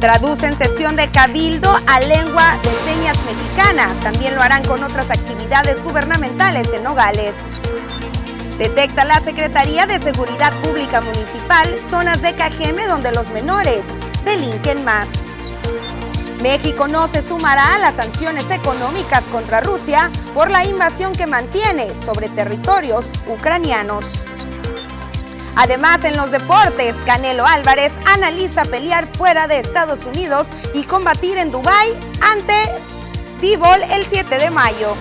[0.00, 3.88] Traducen sesión de cabildo a lengua de señas mexicana.
[4.02, 7.52] También lo harán con otras actividades gubernamentales en Nogales.
[8.58, 13.96] Detecta la Secretaría de Seguridad Pública Municipal zonas de Cajeme donde los menores
[14.26, 15.28] delinquen más.
[16.42, 21.96] México no se sumará a las sanciones económicas contra Rusia por la invasión que mantiene
[21.96, 24.26] sobre territorios ucranianos.
[25.56, 31.50] Además, en los deportes, Canelo Álvarez analiza pelear fuera de Estados Unidos y combatir en
[31.50, 31.98] Dubái
[32.32, 32.54] ante
[33.40, 34.96] Tibol el 7 de mayo.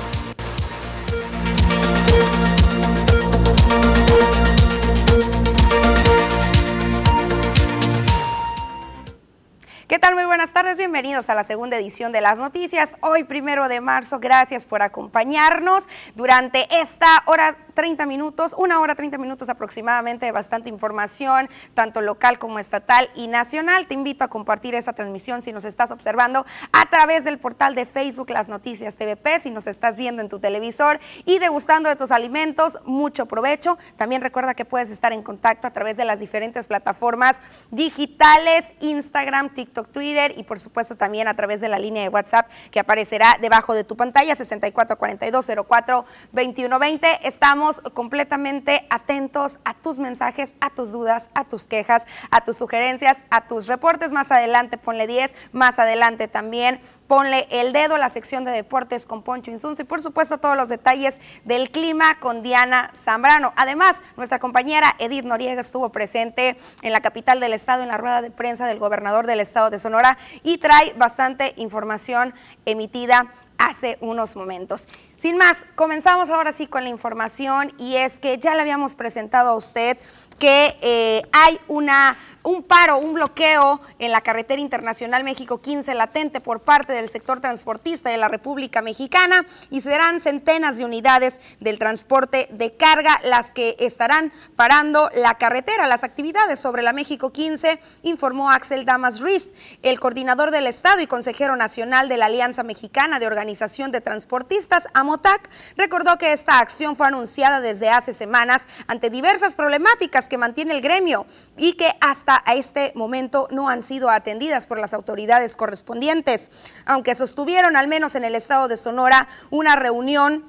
[9.94, 10.16] ¿Qué tal?
[10.16, 12.98] Muy buenas tardes, bienvenidos a la segunda edición de las noticias.
[13.02, 19.18] Hoy, primero de marzo, gracias por acompañarnos durante esta hora 30 minutos, una hora 30
[19.18, 23.88] minutos aproximadamente de bastante información, tanto local como estatal y nacional.
[23.88, 27.86] Te invito a compartir esa transmisión si nos estás observando a través del portal de
[27.86, 32.12] Facebook Las Noticias TVP, si nos estás viendo en tu televisor y degustando de tus
[32.12, 33.78] alimentos, mucho provecho.
[33.96, 37.42] También recuerda que puedes estar en contacto a través de las diferentes plataformas
[37.72, 42.50] digitales, Instagram, TikTok, Twitter y por supuesto también a través de la línea de WhatsApp
[42.72, 47.28] que aparecerá debajo de tu pantalla 644204 2120.
[47.28, 53.26] Estamos completamente atentos a tus mensajes, a tus dudas, a tus quejas, a tus sugerencias,
[53.30, 54.12] a tus reportes.
[54.12, 59.06] Más adelante ponle 10, más adelante también ponle el dedo a la sección de deportes
[59.06, 63.54] con Poncho Insunzo y por supuesto todos los detalles del clima con Diana Zambrano.
[63.56, 68.22] Además, nuestra compañera Edith Noriega estuvo presente en la capital del estado en la rueda
[68.22, 72.34] de prensa del gobernador del estado Sonora y trae bastante información
[72.66, 74.88] emitida hace unos momentos.
[75.16, 79.52] Sin más, comenzamos ahora sí con la información y es que ya le habíamos presentado
[79.52, 79.98] a usted
[80.40, 86.42] que eh, hay una un paro, un bloqueo en la carretera internacional México 15 latente
[86.42, 91.80] por parte del sector transportista de la República Mexicana y serán centenas de unidades del
[91.80, 95.88] transporte de carga las que estarán parando la carretera.
[95.88, 101.08] Las actividades sobre la México 15 informó Axel Damas Ruiz, el coordinador del Estado y
[101.08, 106.98] consejero nacional de la Alianza Mexicana de Organización de Transportistas, AMOTAC, recordó que esta acción
[106.98, 111.26] fue anunciada desde hace semanas ante diversas problemáticas que mantiene el gremio
[111.58, 116.50] y que hasta a este momento no han sido atendidas por las autoridades correspondientes,
[116.86, 120.44] aunque sostuvieron al menos en el estado de Sonora una reunión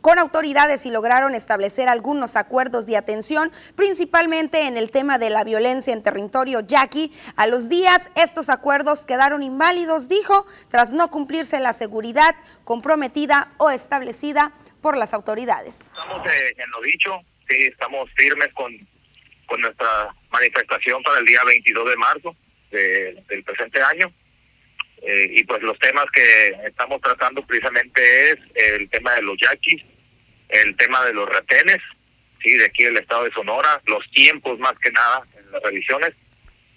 [0.00, 5.42] con autoridades y lograron establecer algunos acuerdos de atención, principalmente en el tema de la
[5.42, 7.12] violencia en territorio yaqui.
[7.34, 13.70] A los días, estos acuerdos quedaron inválidos, dijo, tras no cumplirse la seguridad comprometida o
[13.70, 15.92] establecida por las autoridades.
[15.98, 18.72] Estamos eh, en lo dicho, sí, estamos firmes con
[19.46, 22.36] con nuestra manifestación para el día 22 de marzo
[22.70, 24.12] del presente año.
[25.02, 29.82] Eh, y pues los temas que estamos tratando precisamente es el tema de los yaquis,
[30.48, 31.78] el tema de los retenes,
[32.42, 36.12] sí, de aquí del estado de Sonora, los tiempos más que nada en las revisiones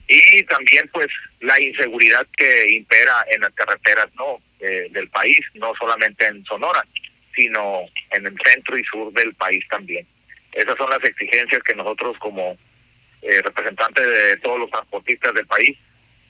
[0.07, 1.07] y también pues
[1.39, 6.83] la inseguridad que impera en las carreteras no del país, no solamente en Sonora,
[7.33, 10.05] sino en el centro y sur del país también.
[10.51, 12.57] Esas son las exigencias que nosotros como
[13.21, 15.77] eh, de todos los transportistas del país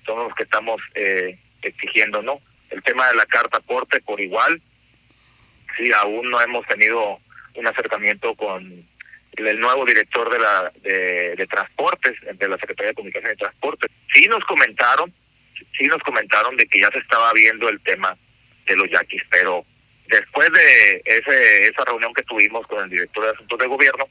[0.06, 2.42] son los que estamos eh, exigiendo, ¿no?
[2.70, 4.62] El tema de la carta aporte por igual,
[5.78, 7.20] sí, aún no hemos tenido
[7.56, 8.88] un acercamiento con
[9.34, 13.92] el nuevo director de la de, transportes, de la Secretaría de Comunicación y Transportes.
[14.14, 15.14] Sí nos comentaron,
[15.78, 18.18] sí nos comentaron de que ya se estaba viendo el tema
[18.66, 19.66] de los yaquis, pero
[20.08, 24.08] después de ese, esa reunión que tuvimos con el director de Asuntos de Gobierno,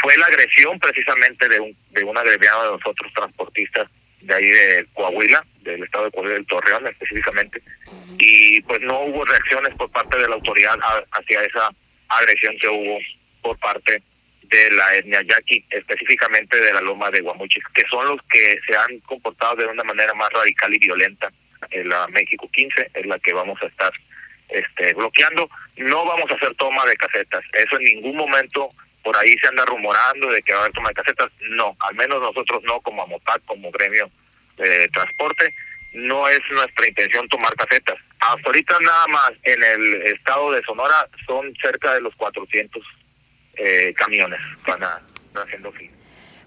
[0.00, 3.88] fue la agresión precisamente de un, de un agremiado de nosotros transportistas
[4.20, 7.62] de ahí de Coahuila, del estado de Coahuila del Torreón específicamente,
[8.18, 10.76] y pues no hubo reacciones por parte de la autoridad
[11.12, 11.70] hacia esa
[12.08, 12.98] agresión que hubo
[13.42, 14.02] por parte
[14.42, 18.76] de la etnia yaqui, específicamente de la loma de Guamuchis, que son los que se
[18.76, 21.30] han comportado de una manera más radical y violenta.
[21.70, 23.92] En la México 15 es la que vamos a estar
[24.48, 25.50] este, bloqueando.
[25.76, 28.70] No vamos a hacer toma de casetas, eso en ningún momento
[29.02, 31.28] por ahí se anda rumorando de que va a haber toma de casetas.
[31.50, 34.10] No, al menos nosotros no, como AMOTAC, como gremio
[34.56, 35.54] de transporte,
[35.92, 37.96] no es nuestra intención tomar casetas.
[38.20, 42.82] Hasta ahorita nada más en el estado de Sonora son cerca de los 400
[43.56, 44.82] eh, camiones van,
[45.34, 45.90] haciendo fin.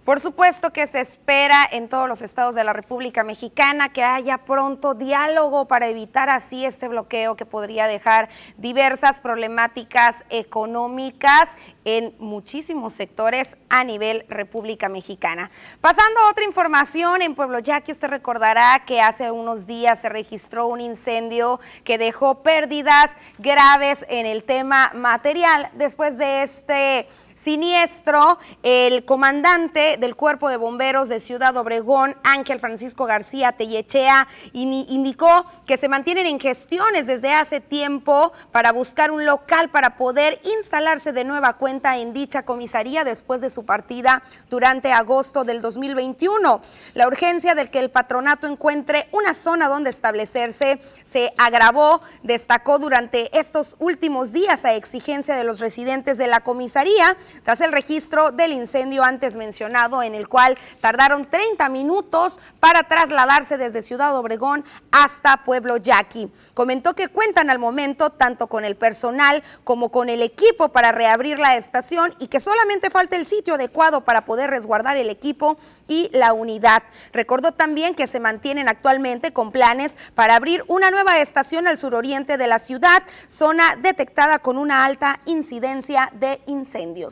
[0.05, 4.39] Por supuesto que se espera en todos los estados de la República Mexicana que haya
[4.39, 8.27] pronto diálogo para evitar así este bloqueo que podría dejar
[8.57, 11.53] diversas problemáticas económicas
[11.85, 15.51] en muchísimos sectores a nivel República Mexicana.
[15.81, 20.65] Pasando a otra información, en Pueblo Yaqui usted recordará que hace unos días se registró
[20.65, 25.69] un incendio que dejó pérdidas graves en el tema material.
[25.73, 33.05] Después de este siniestro, el comandante del Cuerpo de Bomberos de Ciudad Obregón, Ángel Francisco
[33.05, 39.69] García Tellechea, indicó que se mantienen en gestiones desde hace tiempo para buscar un local
[39.69, 45.43] para poder instalarse de nueva cuenta en dicha comisaría después de su partida durante agosto
[45.43, 46.61] del 2021.
[46.93, 53.37] La urgencia del que el patronato encuentre una zona donde establecerse se agravó, destacó durante
[53.37, 58.53] estos últimos días a exigencia de los residentes de la comisaría tras el registro del
[58.53, 65.43] incendio antes mencionado en el cual tardaron 30 minutos para trasladarse desde Ciudad Obregón hasta
[65.43, 66.31] Pueblo Yaqui.
[66.53, 71.39] Comentó que cuentan al momento tanto con el personal como con el equipo para reabrir
[71.39, 75.57] la estación y que solamente falta el sitio adecuado para poder resguardar el equipo
[75.87, 76.83] y la unidad.
[77.13, 82.37] Recordó también que se mantienen actualmente con planes para abrir una nueva estación al suroriente
[82.37, 87.10] de la ciudad, zona detectada con una alta incidencia de incendios.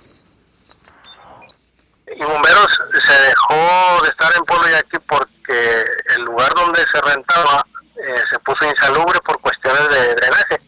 [2.16, 5.86] Y bomberos se dejó de estar en Pueblo Yaqui porque
[6.16, 7.66] el lugar donde se rentaba
[7.96, 10.62] eh, se puso insalubre por cuestiones de drenaje.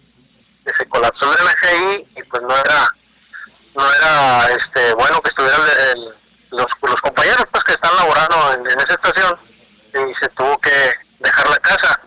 [0.77, 2.95] Se colapsó el drenaje ahí y pues no era
[3.73, 5.61] no era este bueno que estuvieran
[6.51, 9.39] los, los compañeros pues que están laborando en, esa estación
[9.93, 11.99] y se tuvo que dejar la casa.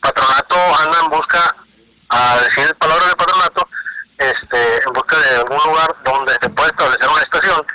[0.00, 1.56] Patronato anda en busca,
[2.10, 3.68] a decir palabras de patronato,
[4.18, 7.66] este, en busca de algún lugar donde se pueda establecer una estación,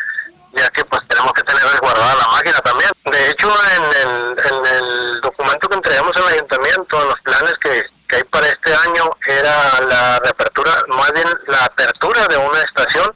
[0.53, 2.91] ya que pues tenemos que tener resguardada la máquina también.
[3.05, 7.85] De hecho, en el, en el documento que entregamos al ayuntamiento, en los planes que,
[8.07, 13.15] que hay para este año, era la reapertura, más bien la apertura de una estación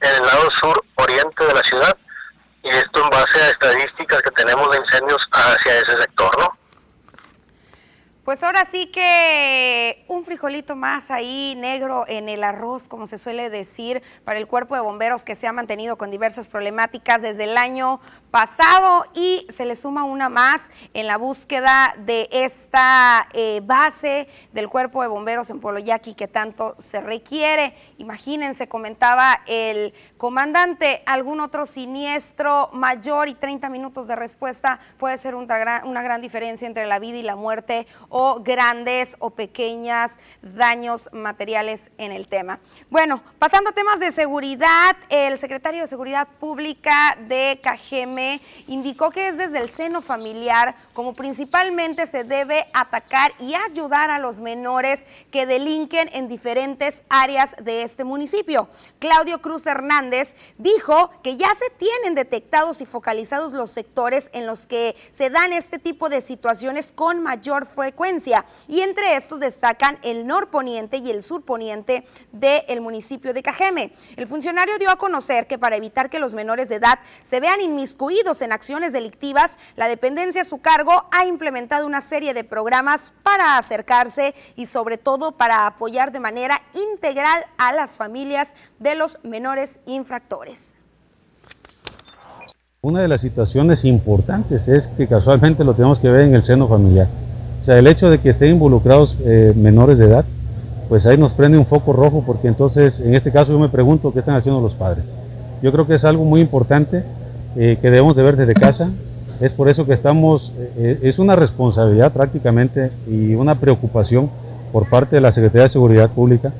[0.00, 1.96] en el lado sur oriente de la ciudad
[2.62, 6.58] y esto en base a estadísticas que tenemos de incendios hacia ese sector, ¿no?
[8.26, 13.50] Pues ahora sí que un frijolito más ahí negro en el arroz, como se suele
[13.50, 17.56] decir, para el cuerpo de bomberos que se ha mantenido con diversas problemáticas desde el
[17.56, 18.00] año
[18.36, 24.68] pasado y se le suma una más en la búsqueda de esta eh, base del
[24.68, 27.74] cuerpo de bomberos en Pueblo Yaqui que tanto se requiere.
[27.96, 35.34] Imagínense, comentaba el comandante, algún otro siniestro mayor y 30 minutos de respuesta puede ser
[35.34, 40.20] una gran, una gran diferencia entre la vida y la muerte o grandes o pequeñas
[40.42, 42.60] daños materiales en el tema.
[42.90, 48.25] Bueno, pasando a temas de seguridad, el secretario de Seguridad Pública de Cajeme
[48.66, 54.18] indicó que es desde el seno familiar como principalmente se debe atacar y ayudar a
[54.18, 58.68] los menores que delinquen en diferentes áreas de este municipio.
[58.98, 64.66] Claudio Cruz Hernández dijo que ya se tienen detectados y focalizados los sectores en los
[64.66, 70.26] que se dan este tipo de situaciones con mayor frecuencia y entre estos destacan el
[70.26, 73.92] norponiente y el surponiente del municipio de Cajeme.
[74.16, 77.60] El funcionario dio a conocer que para evitar que los menores de edad se vean
[77.60, 83.12] inmiscuidos en acciones delictivas, la dependencia a su cargo ha implementado una serie de programas
[83.22, 86.60] para acercarse y sobre todo para apoyar de manera
[86.92, 90.76] integral a las familias de los menores infractores.
[92.82, 96.68] Una de las situaciones importantes es que casualmente lo tenemos que ver en el seno
[96.68, 97.08] familiar.
[97.62, 100.24] O sea, el hecho de que estén involucrados eh, menores de edad,
[100.88, 104.12] pues ahí nos prende un foco rojo porque entonces, en este caso yo me pregunto
[104.12, 105.04] qué están haciendo los padres.
[105.60, 107.02] Yo creo que es algo muy importante
[107.58, 108.90] eh, que debemos de ver desde casa.
[109.40, 114.30] Es por eso que estamos, eh, es una responsabilidad prácticamente y una preocupación
[114.72, 116.52] por parte de la Secretaría de Seguridad Pública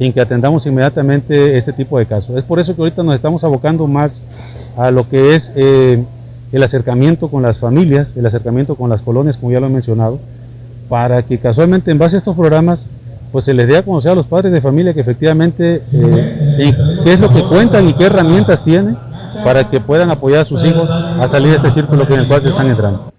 [0.00, 2.36] en que atendamos inmediatamente este tipo de casos.
[2.36, 4.20] Es por eso que ahorita nos estamos abocando más
[4.76, 6.02] a lo que es eh,
[6.50, 10.18] el acercamiento con las familias, el acercamiento con las colonias, como ya lo he mencionado,
[10.88, 12.86] para que casualmente en base a estos programas
[13.30, 17.18] pues se les dé a conocer a los padres de familia que efectivamente qué es
[17.18, 18.96] lo que cuentan y qué herramientas tienen
[19.44, 22.42] para que puedan apoyar a sus hijos a salir de este círculo en el cual
[22.42, 23.13] se están entrando.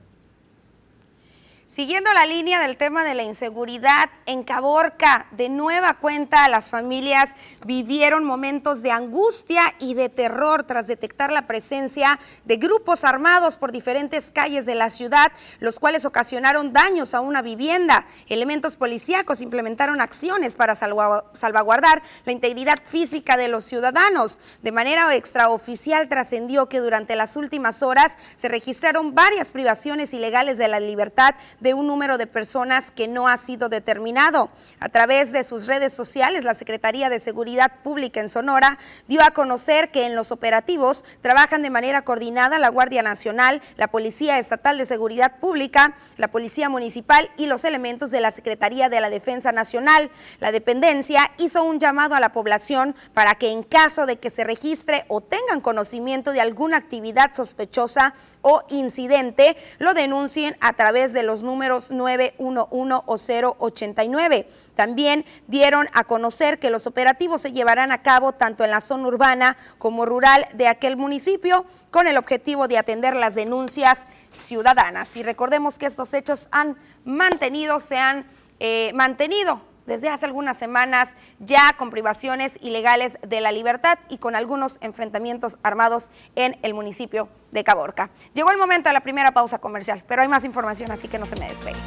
[1.75, 7.35] Siguiendo la línea del tema de la inseguridad, en Caborca, de nueva cuenta, las familias
[7.65, 13.73] vivieron momentos de angustia y de terror tras detectar la presencia de grupos armados por
[13.73, 18.05] diferentes calles de la ciudad, los cuales ocasionaron daños a una vivienda.
[18.29, 24.39] Elementos policíacos implementaron acciones para salvaguardar la integridad física de los ciudadanos.
[24.61, 30.69] De manera extraoficial trascendió que durante las últimas horas se registraron varias privaciones ilegales de
[30.69, 31.35] la libertad
[31.65, 34.51] de un número de personas que no ha sido determinado.
[34.79, 39.31] A través de sus redes sociales, la Secretaría de Seguridad Pública en Sonora dio a
[39.31, 44.77] conocer que en los operativos trabajan de manera coordinada la Guardia Nacional, la Policía Estatal
[44.77, 49.51] de Seguridad Pública, la Policía Municipal y los elementos de la Secretaría de la Defensa
[49.51, 50.11] Nacional.
[50.39, 54.43] La dependencia hizo un llamado a la población para que en caso de que se
[54.43, 61.23] registre o tengan conocimiento de alguna actividad sospechosa o incidente, lo denuncien a través de
[61.23, 64.49] los números números 911 o 089.
[64.75, 69.07] También dieron a conocer que los operativos se llevarán a cabo tanto en la zona
[69.07, 75.15] urbana como rural de aquel municipio con el objetivo de atender las denuncias ciudadanas.
[75.15, 78.25] Y recordemos que estos hechos han mantenido, se han
[78.59, 84.35] eh, mantenido desde hace algunas semanas ya con privaciones ilegales de la libertad y con
[84.35, 88.09] algunos enfrentamientos armados en el municipio de Caborca.
[88.33, 91.25] Llegó el momento de la primera pausa comercial, pero hay más información, así que no
[91.25, 91.79] se me despegue.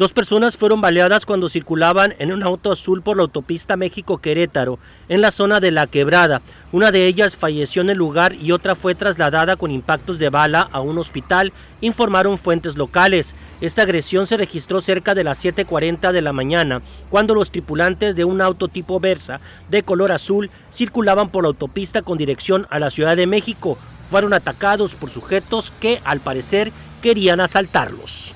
[0.00, 4.78] Dos personas fueron baleadas cuando circulaban en un auto azul por la autopista México-Querétaro,
[5.10, 6.40] en la zona de La Quebrada.
[6.72, 10.66] Una de ellas falleció en el lugar y otra fue trasladada con impactos de bala
[10.72, 11.52] a un hospital,
[11.82, 13.34] informaron fuentes locales.
[13.60, 16.80] Esta agresión se registró cerca de las 7.40 de la mañana,
[17.10, 22.00] cuando los tripulantes de un auto tipo Versa de color azul circulaban por la autopista
[22.00, 23.76] con dirección a la Ciudad de México.
[24.08, 28.34] Fueron atacados por sujetos que, al parecer, querían asaltarlos.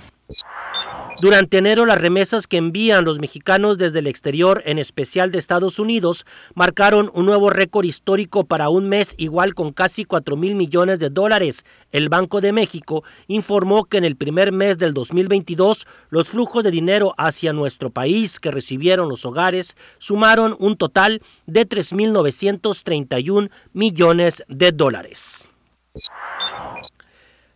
[1.24, 5.78] Durante enero, las remesas que envían los mexicanos desde el exterior, en especial de Estados
[5.78, 10.98] Unidos, marcaron un nuevo récord histórico para un mes igual con casi 4 mil millones
[10.98, 11.64] de dólares.
[11.92, 16.70] El Banco de México informó que en el primer mes del 2022, los flujos de
[16.70, 24.72] dinero hacia nuestro país que recibieron los hogares sumaron un total de 3.931 millones de
[24.72, 25.48] dólares.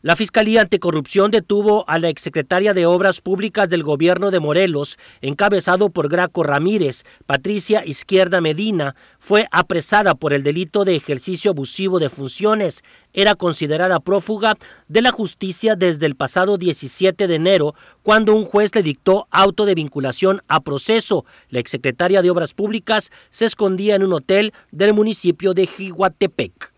[0.00, 5.90] La Fiscalía Anticorrupción detuvo a la exsecretaria de Obras Públicas del gobierno de Morelos, encabezado
[5.90, 7.02] por Graco Ramírez.
[7.26, 12.84] Patricia Izquierda Medina fue apresada por el delito de ejercicio abusivo de funciones.
[13.12, 14.54] Era considerada prófuga
[14.86, 17.74] de la justicia desde el pasado 17 de enero,
[18.04, 21.24] cuando un juez le dictó auto de vinculación a proceso.
[21.48, 26.72] La exsecretaria de Obras Públicas se escondía en un hotel del municipio de Jihuatepec.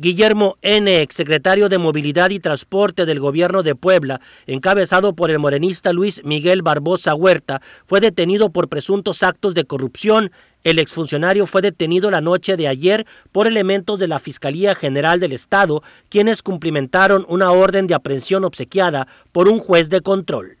[0.00, 5.92] Guillermo N., exsecretario de Movilidad y Transporte del Gobierno de Puebla, encabezado por el morenista
[5.92, 10.32] Luis Miguel Barbosa Huerta, fue detenido por presuntos actos de corrupción.
[10.64, 15.32] El exfuncionario fue detenido la noche de ayer por elementos de la Fiscalía General del
[15.32, 20.56] Estado, quienes cumplimentaron una orden de aprehensión obsequiada por un juez de control.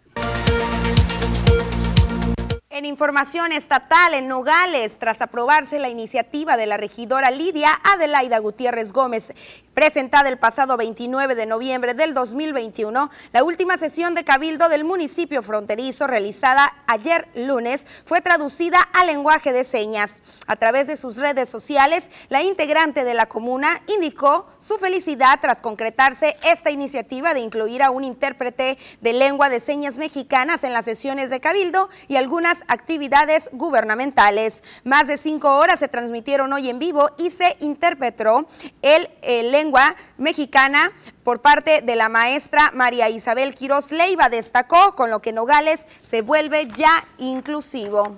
[2.80, 8.94] En información estatal, en Nogales, tras aprobarse la iniciativa de la regidora Lidia Adelaida Gutiérrez
[8.94, 9.34] Gómez,
[9.74, 15.42] presentada el pasado 29 de noviembre del 2021, la última sesión de cabildo del municipio
[15.42, 20.22] fronterizo realizada ayer lunes fue traducida al lenguaje de señas.
[20.46, 25.62] A través de sus redes sociales, la integrante de la comuna indicó su felicidad tras
[25.62, 30.84] concretarse esta iniciativa de incluir a un intérprete de lengua de señas mexicanas en las
[30.84, 34.62] sesiones de cabildo y algunas actividades gubernamentales.
[34.84, 38.46] Más de cinco horas se transmitieron hoy en vivo y se interpretó
[38.82, 40.90] el, el lengua mexicana
[41.22, 44.30] por parte de la maestra María Isabel Quiroz Leiva.
[44.30, 48.16] Destacó con lo que Nogales se vuelve ya inclusivo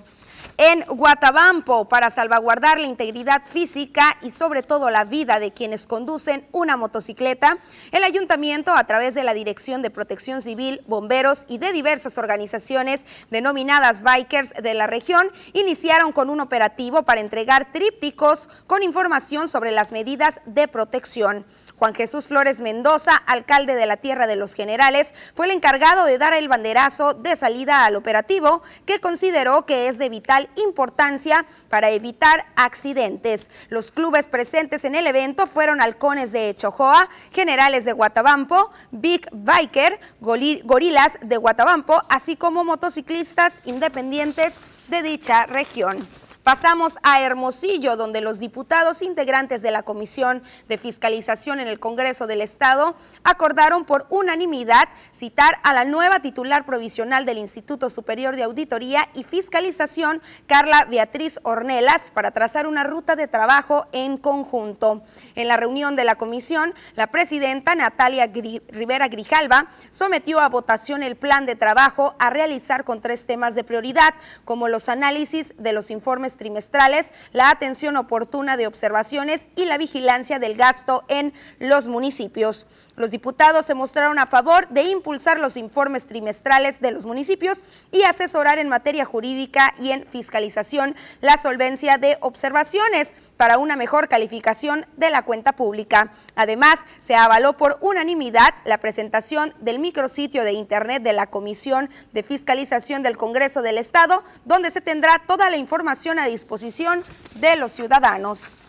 [0.65, 6.47] en Guatabampo para salvaguardar la integridad física y sobre todo la vida de quienes conducen
[6.53, 7.57] una motocicleta,
[7.91, 13.07] el ayuntamiento a través de la Dirección de Protección Civil, bomberos y de diversas organizaciones
[13.29, 19.71] denominadas bikers de la región iniciaron con un operativo para entregar trípticos con información sobre
[19.71, 21.45] las medidas de protección.
[21.77, 26.17] Juan Jesús Flores Mendoza, alcalde de la Tierra de los Generales, fue el encargado de
[26.17, 31.89] dar el banderazo de salida al operativo que consideró que es de vital importancia para
[31.89, 33.49] evitar accidentes.
[33.69, 39.99] Los clubes presentes en el evento fueron Halcones de Chojoa, Generales de Guatabampo, Big Biker,
[40.19, 46.07] Gorilas de Guatabampo, así como motociclistas independientes de dicha región.
[46.43, 52.27] Pasamos a Hermosillo, donde los diputados integrantes de la Comisión de Fiscalización en el Congreso
[52.27, 58.43] del Estado acordaron por unanimidad citar a la nueva titular provisional del Instituto Superior de
[58.43, 65.01] Auditoría y Fiscalización, Carla Beatriz Ornelas, para trazar una ruta de trabajo en conjunto.
[65.35, 68.29] En la reunión de la comisión, la presidenta Natalia
[68.67, 73.63] Rivera Grijalva sometió a votación el plan de trabajo a realizar con tres temas de
[73.63, 79.77] prioridad, como los análisis de los informes trimestrales, la atención oportuna de observaciones y la
[79.77, 82.67] vigilancia del gasto en los municipios.
[82.95, 88.03] Los diputados se mostraron a favor de impulsar los informes trimestrales de los municipios y
[88.03, 94.85] asesorar en materia jurídica y en fiscalización la solvencia de observaciones para una mejor calificación
[94.97, 96.11] de la cuenta pública.
[96.35, 102.23] Además, se avaló por unanimidad la presentación del micrositio de Internet de la Comisión de
[102.23, 107.03] Fiscalización del Congreso del Estado, donde se tendrá toda la información a disposición
[107.35, 108.59] de los ciudadanos.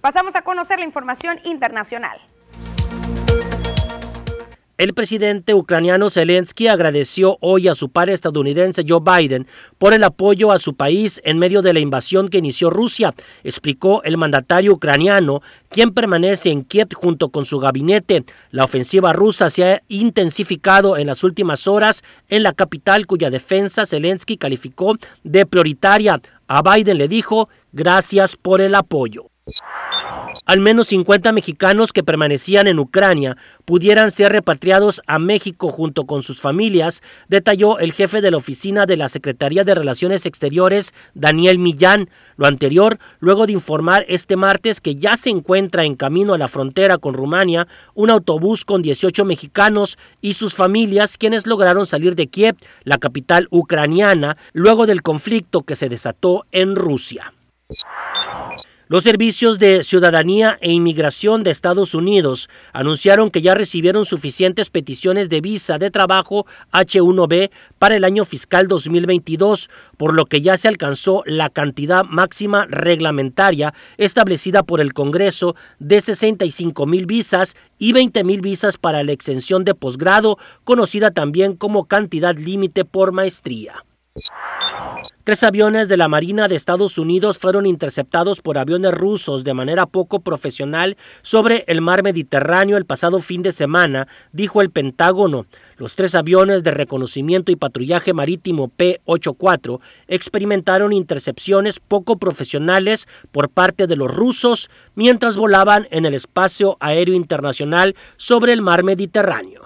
[0.00, 2.20] Pasamos a conocer la información internacional.
[4.78, 9.46] El presidente ucraniano Zelensky agradeció hoy a su par estadounidense Joe Biden
[9.78, 14.02] por el apoyo a su país en medio de la invasión que inició Rusia, explicó
[14.02, 15.40] el mandatario ucraniano,
[15.70, 18.24] quien permanece en Kiev junto con su gabinete.
[18.50, 23.86] La ofensiva rusa se ha intensificado en las últimas horas en la capital cuya defensa
[23.86, 26.20] Zelensky calificó de prioritaria.
[26.48, 29.30] A Biden le dijo, gracias por el apoyo.
[30.46, 36.22] Al menos 50 mexicanos que permanecían en Ucrania pudieran ser repatriados a México junto con
[36.22, 41.58] sus familias, detalló el jefe de la oficina de la Secretaría de Relaciones Exteriores, Daniel
[41.58, 42.10] Millán.
[42.36, 46.46] Lo anterior, luego de informar este martes que ya se encuentra en camino a la
[46.46, 52.28] frontera con Rumania un autobús con 18 mexicanos y sus familias quienes lograron salir de
[52.28, 57.32] Kiev, la capital ucraniana, luego del conflicto que se desató en Rusia.
[58.88, 65.28] Los servicios de ciudadanía e inmigración de Estados Unidos anunciaron que ya recibieron suficientes peticiones
[65.28, 67.50] de visa de trabajo H1B
[67.80, 73.74] para el año fiscal 2022, por lo que ya se alcanzó la cantidad máxima reglamentaria
[73.96, 79.64] establecida por el Congreso de 65 mil visas y 20 mil visas para la exención
[79.64, 83.84] de posgrado, conocida también como cantidad límite por maestría.
[85.26, 89.84] Tres aviones de la Marina de Estados Unidos fueron interceptados por aviones rusos de manera
[89.86, 95.46] poco profesional sobre el mar Mediterráneo el pasado fin de semana, dijo el Pentágono.
[95.78, 103.88] Los tres aviones de reconocimiento y patrullaje marítimo P-84 experimentaron intercepciones poco profesionales por parte
[103.88, 109.62] de los rusos mientras volaban en el espacio aéreo internacional sobre el mar Mediterráneo.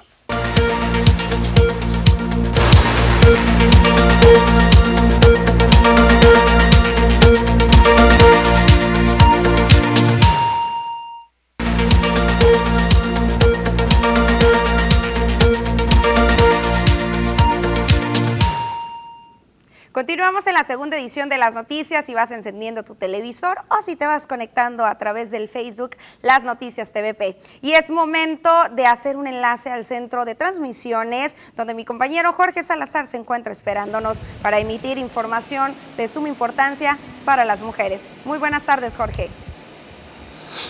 [19.93, 23.97] Continuamos en la segunda edición de las noticias y vas encendiendo tu televisor o si
[23.97, 27.37] te vas conectando a través del Facebook Las Noticias TVP.
[27.61, 32.63] Y es momento de hacer un enlace al centro de transmisiones donde mi compañero Jorge
[32.63, 38.09] Salazar se encuentra esperándonos para emitir información de suma importancia para las mujeres.
[38.25, 39.29] Muy buenas tardes, Jorge.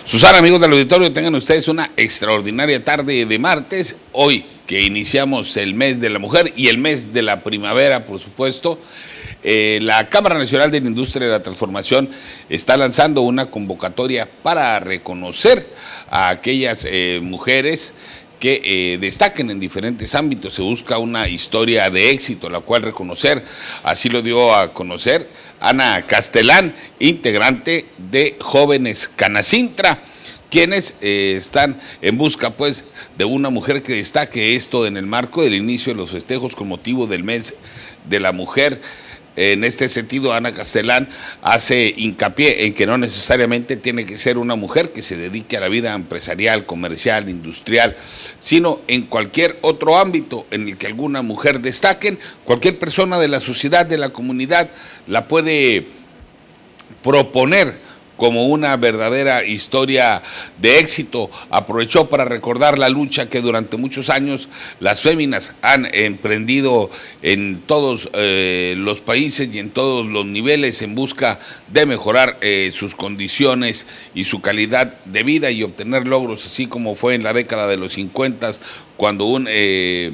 [0.04, 3.96] Susana, amigos del auditorio, tengan ustedes una extraordinaria tarde de martes.
[4.12, 8.20] Hoy que iniciamos el mes de la mujer y el mes de la primavera, por
[8.20, 8.78] supuesto.
[9.42, 12.11] Eh, la Cámara Nacional de la Industria de la Transformación
[12.50, 15.66] está lanzando una convocatoria para reconocer
[16.11, 17.94] a aquellas eh, mujeres
[18.38, 20.55] que eh, destaquen en diferentes ámbitos.
[20.55, 23.42] Se busca una historia de éxito, la cual reconocer.
[23.83, 30.03] Así lo dio a conocer Ana Castelán, integrante de Jóvenes Canacintra
[30.50, 32.85] quienes están en busca pues
[33.16, 36.66] de una mujer que destaque esto en el marco del inicio de los festejos con
[36.66, 37.55] motivo del mes
[38.09, 38.81] de la mujer.
[39.36, 41.08] En este sentido, Ana Castellán
[41.40, 45.60] hace hincapié en que no necesariamente tiene que ser una mujer que se dedique a
[45.60, 47.96] la vida empresarial, comercial, industrial,
[48.38, 53.38] sino en cualquier otro ámbito en el que alguna mujer destaque, cualquier persona de la
[53.38, 54.68] sociedad, de la comunidad,
[55.06, 55.86] la puede
[57.02, 57.74] proponer
[58.20, 60.20] como una verdadera historia
[60.61, 61.30] de éxito.
[61.48, 66.90] Aprovechó para recordar la lucha que durante muchos años las féminas han emprendido
[67.22, 72.70] en todos eh, los países y en todos los niveles en busca de mejorar eh,
[72.74, 77.33] sus condiciones y su calidad de vida y obtener logros, así como fue en la
[77.33, 78.50] década de los 50
[78.98, 79.46] cuando un...
[79.48, 80.12] Eh,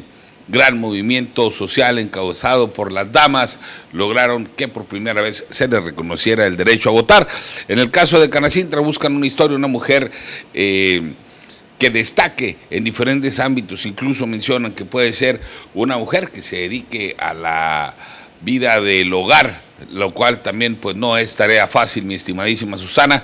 [0.48, 3.58] gran movimiento social encabezado por las damas
[3.92, 7.26] lograron que por primera vez se les reconociera el derecho a votar.
[7.68, 10.10] En el caso de Canacintra buscan una historia, una mujer
[10.54, 11.12] eh,
[11.78, 15.40] que destaque en diferentes ámbitos, incluso mencionan que puede ser
[15.74, 17.94] una mujer que se dedique a la
[18.40, 19.60] vida del hogar,
[19.92, 23.22] lo cual también pues no es tarea fácil, mi estimadísima Susana.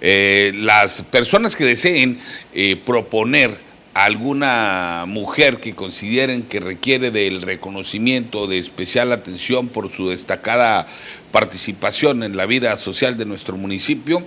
[0.00, 2.20] Eh, las personas que deseen
[2.54, 10.10] eh, proponer alguna mujer que consideren que requiere del reconocimiento de especial atención por su
[10.10, 10.86] destacada
[11.32, 14.22] participación en la vida social de nuestro municipio,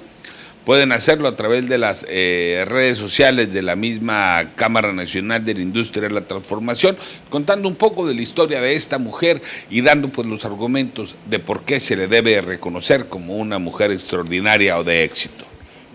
[0.65, 5.55] pueden hacerlo a través de las eh, redes sociales de la misma Cámara Nacional de
[5.55, 6.97] la Industria de la Transformación,
[7.29, 11.39] contando un poco de la historia de esta mujer y dando pues los argumentos de
[11.39, 15.50] por qué se le debe reconocer como una mujer extraordinaria o de éxito.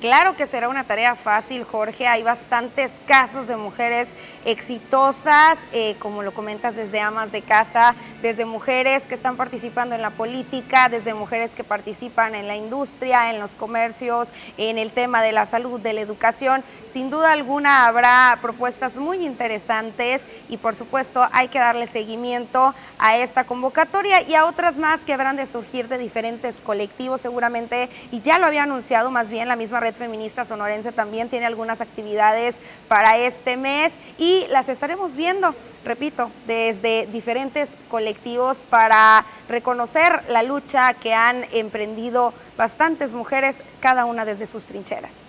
[0.06, 2.06] Claro que será una tarea fácil, Jorge.
[2.06, 4.14] Hay bastantes casos de mujeres
[4.44, 10.02] exitosas, eh, como lo comentas, desde amas de casa, desde mujeres que están participando en
[10.02, 15.22] la política, desde mujeres que participan en la industria, en los comercios, en el tema
[15.22, 16.62] de la salud, de la educación.
[16.84, 23.16] Sin duda alguna habrá propuestas muy interesantes y por supuesto hay que darle seguimiento a
[23.16, 28.20] esta convocatoria y a otras más que habrán de surgir de diferentes colectivos seguramente, y
[28.20, 32.60] ya lo había anunciado más bien la misma Red Feminista Sonorense también tiene algunas actividades
[32.88, 35.54] para este mes y las estaremos viendo,
[35.84, 44.24] repito, desde diferentes colectivos para reconocer la lucha que han emprendido bastantes mujeres, cada una
[44.24, 45.26] desde sus trincheras.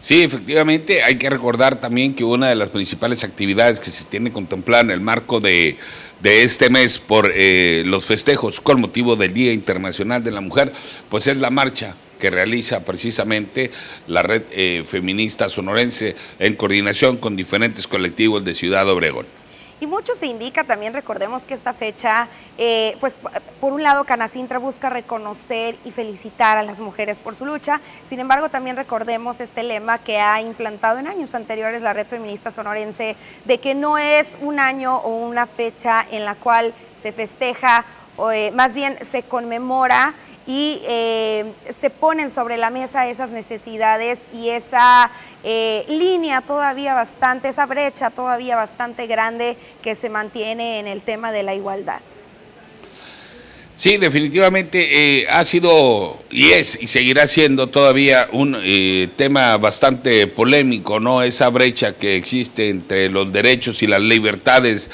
[0.00, 4.32] Sí, efectivamente, hay que recordar también que una de las principales actividades que se tiene
[4.32, 5.76] contemplada en el marco de,
[6.22, 10.72] este mes por eh, los festejos con motivo del Día Internacional de la Mujer,
[11.10, 13.72] pues es la marcha que realiza precisamente
[14.06, 19.26] la red eh, feminista sonorense en coordinación con diferentes colectivos de Ciudad Obregón.
[19.80, 22.28] Y mucho se indica también, recordemos que esta fecha,
[22.58, 23.16] eh, pues
[23.62, 28.20] por un lado Canacintra busca reconocer y felicitar a las mujeres por su lucha, sin
[28.20, 33.16] embargo también recordemos este lema que ha implantado en años anteriores la red feminista sonorense,
[33.46, 37.86] de que no es un año o una fecha en la cual se festeja,
[38.18, 40.14] o, eh, más bien se conmemora
[40.46, 45.10] y eh, se ponen sobre la mesa esas necesidades y esa
[45.44, 51.32] eh, línea todavía bastante, esa brecha todavía bastante grande que se mantiene en el tema
[51.32, 52.00] de la igualdad.
[53.74, 58.58] Sí, definitivamente eh, ha sido y es y seguirá siendo todavía un
[59.16, 61.22] tema bastante polémico, ¿no?
[61.22, 64.90] Esa brecha que existe entre los derechos y las libertades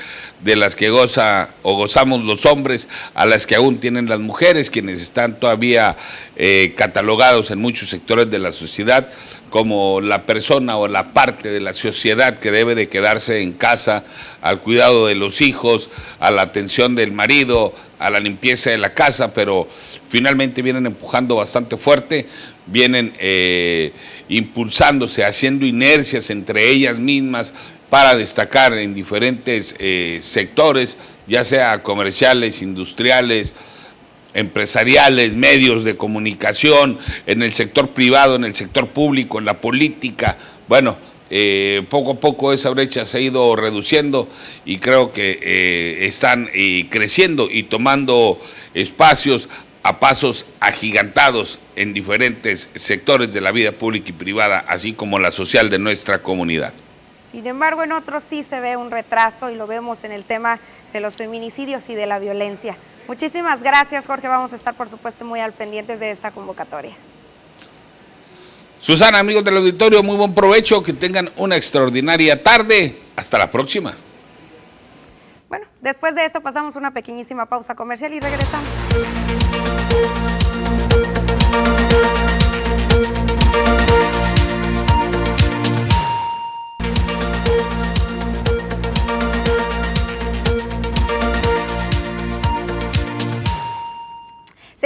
[0.47, 4.71] de las que goza o gozamos los hombres, a las que aún tienen las mujeres,
[4.71, 5.97] quienes están todavía
[6.37, 9.09] eh, catalogados en muchos sectores de la sociedad
[9.51, 14.05] como la persona o la parte de la sociedad que debe de quedarse en casa
[14.41, 18.95] al cuidado de los hijos, a la atención del marido, a la limpieza de la
[18.95, 19.67] casa, pero
[20.09, 22.29] finalmente vienen empujando bastante fuerte,
[22.67, 23.93] vienen eh,
[24.29, 27.53] impulsándose, haciendo inercias entre ellas mismas,
[27.91, 33.55] para destacar en diferentes eh, sectores, ya sea comerciales, industriales,
[34.35, 40.37] empresariales, medios de comunicación, en el sector privado, en el sector público, en la política.
[40.69, 40.97] Bueno,
[41.31, 44.29] eh, poco a poco esa brecha se ha ido reduciendo
[44.65, 46.49] y creo que eh, están
[46.91, 48.39] creciendo y tomando
[48.75, 49.49] espacios
[49.87, 55.31] a pasos agigantados en diferentes sectores de la vida pública y privada, así como la
[55.31, 56.73] social de nuestra comunidad.
[57.23, 60.59] Sin embargo, en otros sí se ve un retraso y lo vemos en el tema
[60.93, 62.77] de los feminicidios y de la violencia.
[63.07, 64.27] Muchísimas gracias, Jorge.
[64.27, 66.97] Vamos a estar, por supuesto, muy al pendientes de esa convocatoria.
[68.81, 72.99] Susana, amigos del auditorio, muy buen provecho, que tengan una extraordinaria tarde.
[73.15, 73.95] Hasta la próxima.
[75.49, 78.69] Bueno, después de esto pasamos una pequeñísima pausa comercial y regresamos.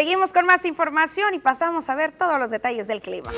[0.00, 3.30] Seguimos con más información y pasamos a ver todos los detalles del clima.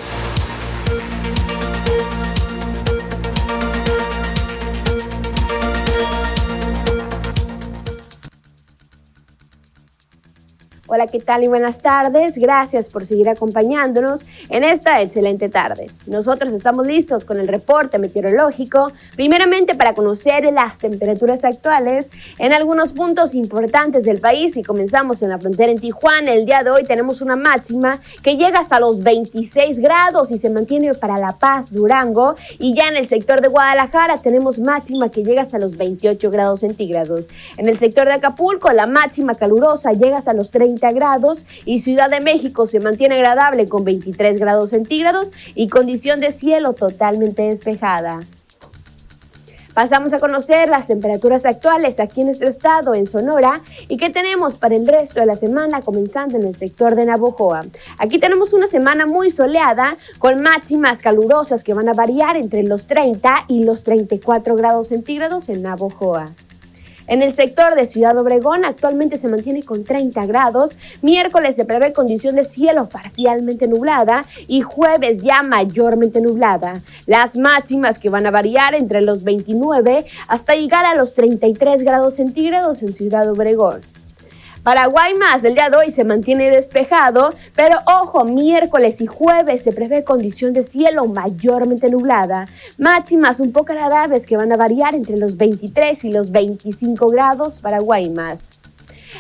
[10.95, 12.37] Hola, ¿qué tal y buenas tardes?
[12.37, 15.87] Gracias por seguir acompañándonos en esta excelente tarde.
[16.07, 22.93] Nosotros estamos listos con el reporte meteorológico, primeramente para conocer las temperaturas actuales en algunos
[22.93, 26.35] puntos importantes del país y comenzamos en la frontera en Tijuana.
[26.35, 30.51] El día de hoy tenemos una máxima que llega hasta los 26 grados y se
[30.51, 35.25] mantiene para La Paz, Durango y ya en el sector de Guadalajara tenemos máxima que
[35.25, 37.29] llega hasta los 28 grados centígrados.
[37.57, 42.11] En el sector de Acapulco la máxima calurosa llega hasta los 30 grados y Ciudad
[42.11, 48.21] de México se mantiene agradable con 23 grados centígrados y condición de cielo totalmente despejada.
[49.75, 54.59] Pasamos a conocer las temperaturas actuales aquí en nuestro estado, en Sonora, y qué tenemos
[54.59, 57.63] para el resto de la semana, comenzando en el sector de Navojoa.
[57.97, 62.87] Aquí tenemos una semana muy soleada, con máximas calurosas que van a variar entre los
[62.87, 66.27] 30 y los 34 grados centígrados en Navojoa.
[67.07, 71.93] En el sector de Ciudad Obregón actualmente se mantiene con 30 grados, miércoles se prevé
[71.93, 76.81] condición de cielo parcialmente nublada y jueves ya mayormente nublada.
[77.07, 82.15] Las máximas que van a variar entre los 29 hasta llegar a los 33 grados
[82.15, 83.81] centígrados en Ciudad Obregón.
[84.63, 89.73] Paraguay más, el día de hoy se mantiene despejado, pero ojo, miércoles y jueves se
[89.73, 92.47] prevé condición de cielo mayormente nublada.
[92.79, 97.59] Máximas un poco agradables que van a variar entre los 23 y los 25 grados
[97.59, 98.62] Paraguay más.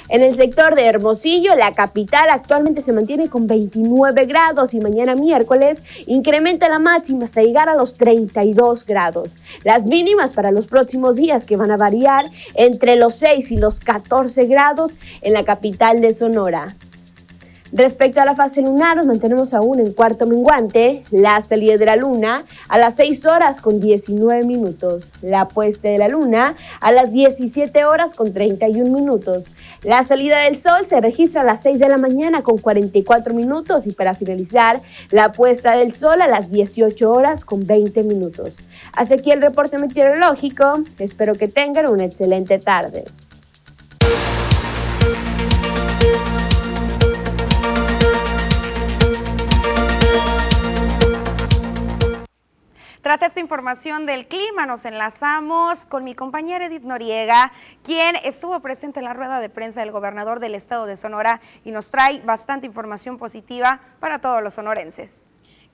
[0.09, 5.14] En el sector de Hermosillo, la capital actualmente se mantiene con 29 grados y mañana
[5.14, 9.31] miércoles incrementa la máxima hasta llegar a los 32 grados.
[9.64, 13.81] Las mínimas para los próximos días que van a variar entre los 6 y los
[13.81, 16.74] 14 grados en la capital de Sonora.
[17.74, 21.96] Respecto a la fase lunar, nos mantenemos aún en cuarto menguante, la salida de la
[21.96, 27.12] luna a las 6 horas con 19 minutos, la puesta de la luna a las
[27.12, 29.46] 17 horas con 31 minutos.
[29.85, 33.87] La salida del sol se registra a las 6 de la mañana con 44 minutos
[33.87, 38.58] y para finalizar, la puesta del sol a las 18 horas con 20 minutos.
[38.92, 43.06] Hasta aquí el reporte meteorológico, espero que tengan una excelente tarde.
[53.03, 57.51] Tras esta información del clima, nos enlazamos con mi compañera Edith Noriega,
[57.83, 61.73] quien estuvo presente en la rueda de prensa del gobernador del estado de Sonora y
[61.73, 65.32] nos trae bastante información positiva para todos los sonorenses.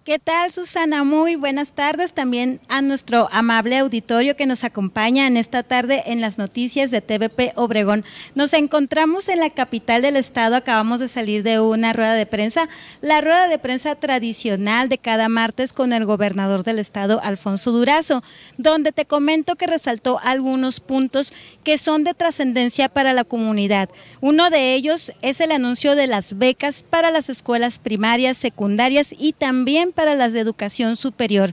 [0.09, 1.05] ¿Qué tal, Susana?
[1.05, 6.23] Muy buenas tardes también a nuestro amable auditorio que nos acompaña en esta tarde en
[6.23, 8.07] las noticias de TVP Obregón.
[8.35, 12.71] Nos encontramos en la capital del estado, acabamos de salir de una rueda de prensa,
[13.03, 18.23] la rueda de prensa tradicional de cada martes con el gobernador del estado, Alfonso Durazo,
[18.57, 23.91] donde te comento que resaltó algunos puntos que son de trascendencia para la comunidad.
[24.23, 29.35] Uno de ellos es el anuncio de las becas para las escuelas primarias, secundarias y
[29.35, 31.53] también para las de educación superior.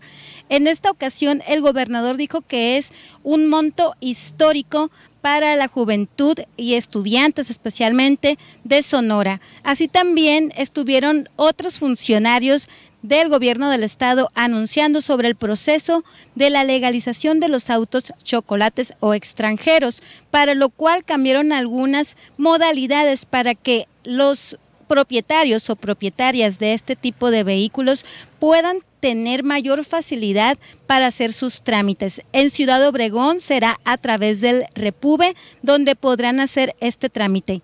[0.50, 2.92] En esta ocasión, el gobernador dijo que es
[3.24, 9.42] un monto histórico para la juventud y estudiantes especialmente de Sonora.
[9.64, 12.70] Así también estuvieron otros funcionarios
[13.02, 16.04] del gobierno del estado anunciando sobre el proceso
[16.36, 23.26] de la legalización de los autos chocolates o extranjeros, para lo cual cambiaron algunas modalidades
[23.26, 28.06] para que los propietarios o propietarias de este tipo de vehículos
[28.40, 32.22] puedan tener mayor facilidad para hacer sus trámites.
[32.34, 37.62] En Ciudad Obregón será a través del Repube donde podrán hacer este trámite.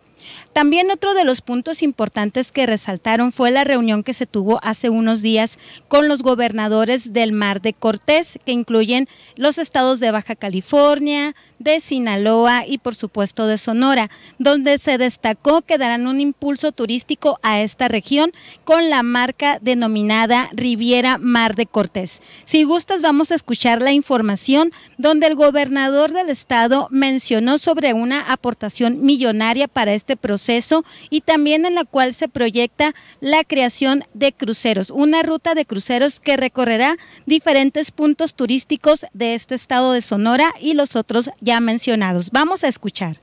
[0.53, 4.89] También otro de los puntos importantes que resaltaron fue la reunión que se tuvo hace
[4.89, 10.35] unos días con los gobernadores del Mar de Cortés, que incluyen los estados de Baja
[10.35, 14.09] California, de Sinaloa y por supuesto de Sonora,
[14.39, 18.31] donde se destacó que darán un impulso turístico a esta región
[18.65, 22.21] con la marca denominada Riviera Mar de Cortés.
[22.43, 28.33] Si gustas, vamos a escuchar la información donde el gobernador del estado mencionó sobre una
[28.33, 30.40] aportación millonaria para este proceso
[31.09, 36.19] y también en la cual se proyecta la creación de cruceros, una ruta de cruceros
[36.19, 42.31] que recorrerá diferentes puntos turísticos de este estado de Sonora y los otros ya mencionados.
[42.31, 43.19] Vamos a escuchar.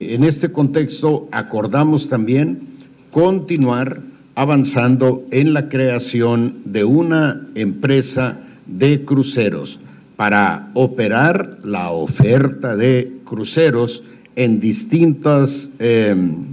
[0.00, 2.68] En este contexto acordamos también
[3.10, 4.00] continuar
[4.34, 9.78] avanzando en la creación de una empresa de cruceros
[10.16, 14.02] para operar la oferta de cruceros
[14.36, 16.44] en distintas em,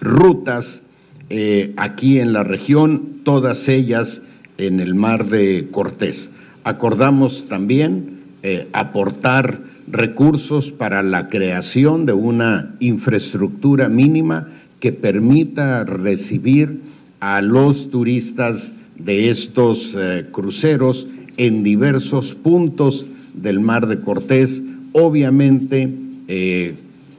[0.00, 0.82] rutas
[1.30, 4.22] eh, aquí en la región, todas ellas
[4.56, 6.30] en el mar de Cortés.
[6.64, 14.48] Acordamos también eh, aportar recursos para la creación de una infraestructura mínima
[14.80, 16.80] que permita recibir
[17.20, 26.07] a los turistas de estos eh, cruceros en diversos puntos del Mar de Cortés, obviamente
[26.28, 26.74] eh,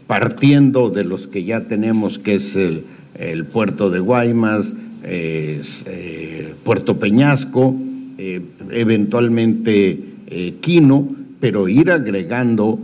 [0.07, 2.83] partiendo de los que ya tenemos, que es el,
[3.51, 7.75] puerto de Guaymas, eh, Puerto Peñasco,
[8.71, 9.99] eventualmente
[10.61, 12.79] Quino, pero ir agregando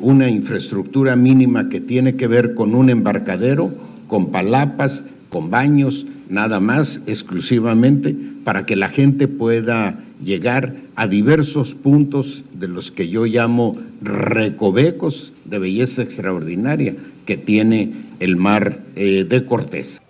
[0.00, 3.72] una infraestructura mínima que tiene que ver con un embarcadero,
[4.06, 11.74] con palapas, con baños, nada más, exclusivamente, para que la gente pueda llegar a diversos
[11.74, 16.94] puntos de los que yo llamo recovecos de belleza extraordinaria
[17.26, 20.00] que tiene el mar eh, de Cortés.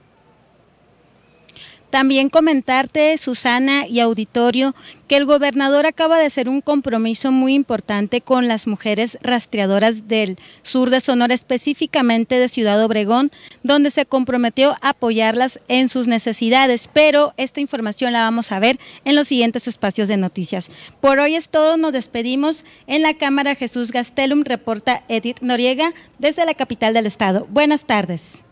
[1.91, 4.75] También comentarte, Susana y auditorio,
[5.07, 10.39] que el gobernador acaba de hacer un compromiso muy importante con las mujeres rastreadoras del
[10.61, 16.91] sur de Sonora, específicamente de Ciudad Obregón, donde se comprometió a apoyarlas en sus necesidades.
[16.93, 20.71] Pero esta información la vamos a ver en los siguientes espacios de noticias.
[21.01, 22.67] Por hoy es todo, nos despedimos.
[22.87, 27.47] En la Cámara Jesús Gastelum reporta Edith Noriega desde la capital del estado.
[27.51, 28.48] Buenas tardes.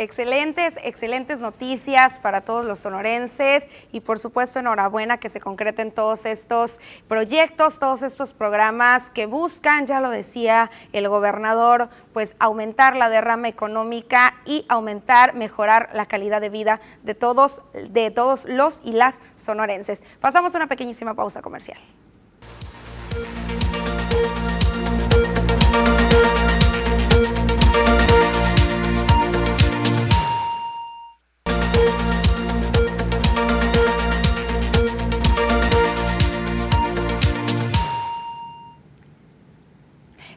[0.00, 6.24] Excelentes, excelentes noticias para todos los sonorenses y por supuesto enhorabuena que se concreten todos
[6.24, 13.10] estos proyectos, todos estos programas que buscan, ya lo decía el gobernador, pues aumentar la
[13.10, 18.92] derrama económica y aumentar, mejorar la calidad de vida de todos, de todos los y
[18.92, 20.02] las sonorenses.
[20.18, 21.78] Pasamos a una pequeñísima pausa comercial.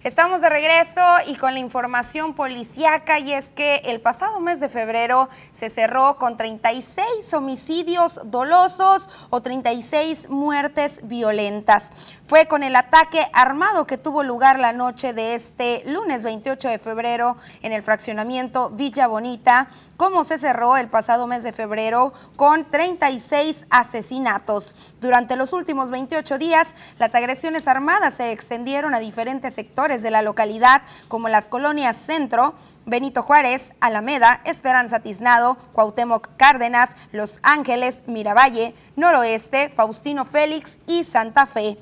[0.03, 4.67] Estamos de regreso y con la información policíaca y es que el pasado mes de
[4.67, 11.93] febrero se cerró con 36 homicidios dolosos o 36 muertes violentas.
[12.27, 16.79] Fue con el ataque armado que tuvo lugar la noche de este lunes 28 de
[16.79, 22.69] febrero en el fraccionamiento Villa Bonita, como se cerró el pasado mes de febrero con
[22.69, 24.75] 36 asesinatos.
[24.99, 30.21] Durante los últimos 28 días, las agresiones armadas se extendieron a diferentes sectores de la
[30.21, 38.73] localidad, como las colonias Centro, Benito Juárez, Alameda, Esperanza Tiznado, Cuauhtémoc Cárdenas, Los Ángeles, Miravalle,
[38.95, 41.77] Noroeste, Faustino Félix y Santa Fe.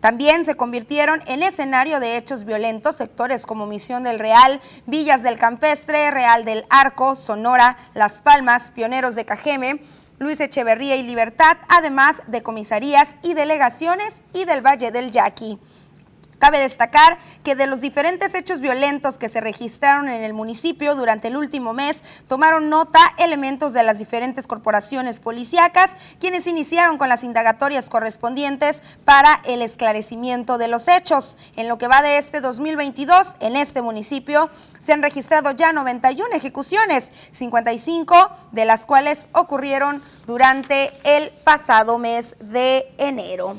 [0.00, 5.38] También se convirtieron en escenario de hechos violentos sectores como Misión del Real, Villas del
[5.38, 9.80] Campestre, Real del Arco, Sonora, Las Palmas, Pioneros de Cajeme,
[10.18, 15.58] Luis Echeverría y Libertad, además de comisarías y delegaciones y del Valle del Yaqui.
[16.38, 21.28] Cabe destacar que de los diferentes hechos violentos que se registraron en el municipio durante
[21.28, 27.24] el último mes, tomaron nota elementos de las diferentes corporaciones policíacas, quienes iniciaron con las
[27.24, 31.38] indagatorias correspondientes para el esclarecimiento de los hechos.
[31.56, 36.34] En lo que va de este 2022, en este municipio se han registrado ya 91
[36.34, 43.56] ejecuciones, 55 de las cuales ocurrieron durante el pasado mes de enero.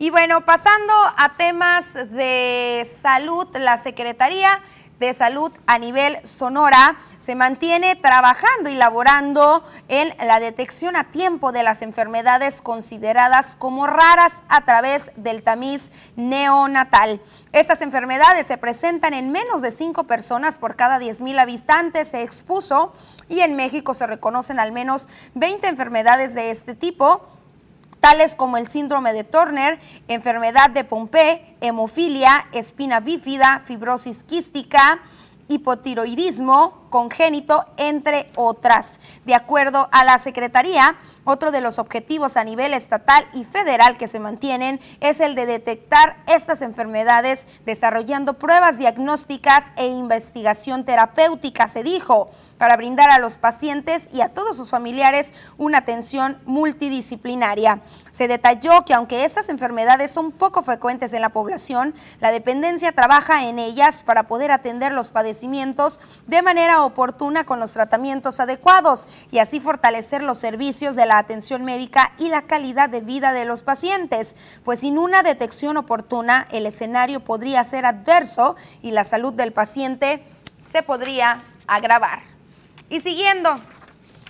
[0.00, 4.62] Y bueno, pasando a temas de salud, la Secretaría
[5.00, 11.50] de Salud a nivel Sonora se mantiene trabajando y laborando en la detección a tiempo
[11.50, 17.20] de las enfermedades consideradas como raras a través del tamiz neonatal.
[17.50, 22.22] Estas enfermedades se presentan en menos de 5 personas por cada 10 mil habitantes, se
[22.22, 22.92] expuso,
[23.28, 27.26] y en México se reconocen al menos 20 enfermedades de este tipo
[28.00, 35.00] tales como el síndrome de Turner, enfermedad de Pompe, hemofilia, espina bífida, fibrosis quística,
[35.48, 39.00] hipotiroidismo congénito, entre otras.
[39.24, 44.08] De acuerdo a la Secretaría, otro de los objetivos a nivel estatal y federal que
[44.08, 51.82] se mantienen es el de detectar estas enfermedades desarrollando pruebas diagnósticas e investigación terapéutica, se
[51.82, 57.80] dijo, para brindar a los pacientes y a todos sus familiares una atención multidisciplinaria.
[58.10, 63.46] Se detalló que aunque estas enfermedades son poco frecuentes en la población, la dependencia trabaja
[63.46, 66.42] en ellas para poder atender los padecimientos de
[66.84, 72.28] oportuna con los tratamientos adecuados y así fortalecer los servicios de la atención médica y
[72.28, 77.64] la calidad de vida de los pacientes, pues sin una detección oportuna el escenario podría
[77.64, 80.24] ser adverso y la salud del paciente
[80.58, 82.22] se podría agravar.
[82.90, 83.60] Y siguiendo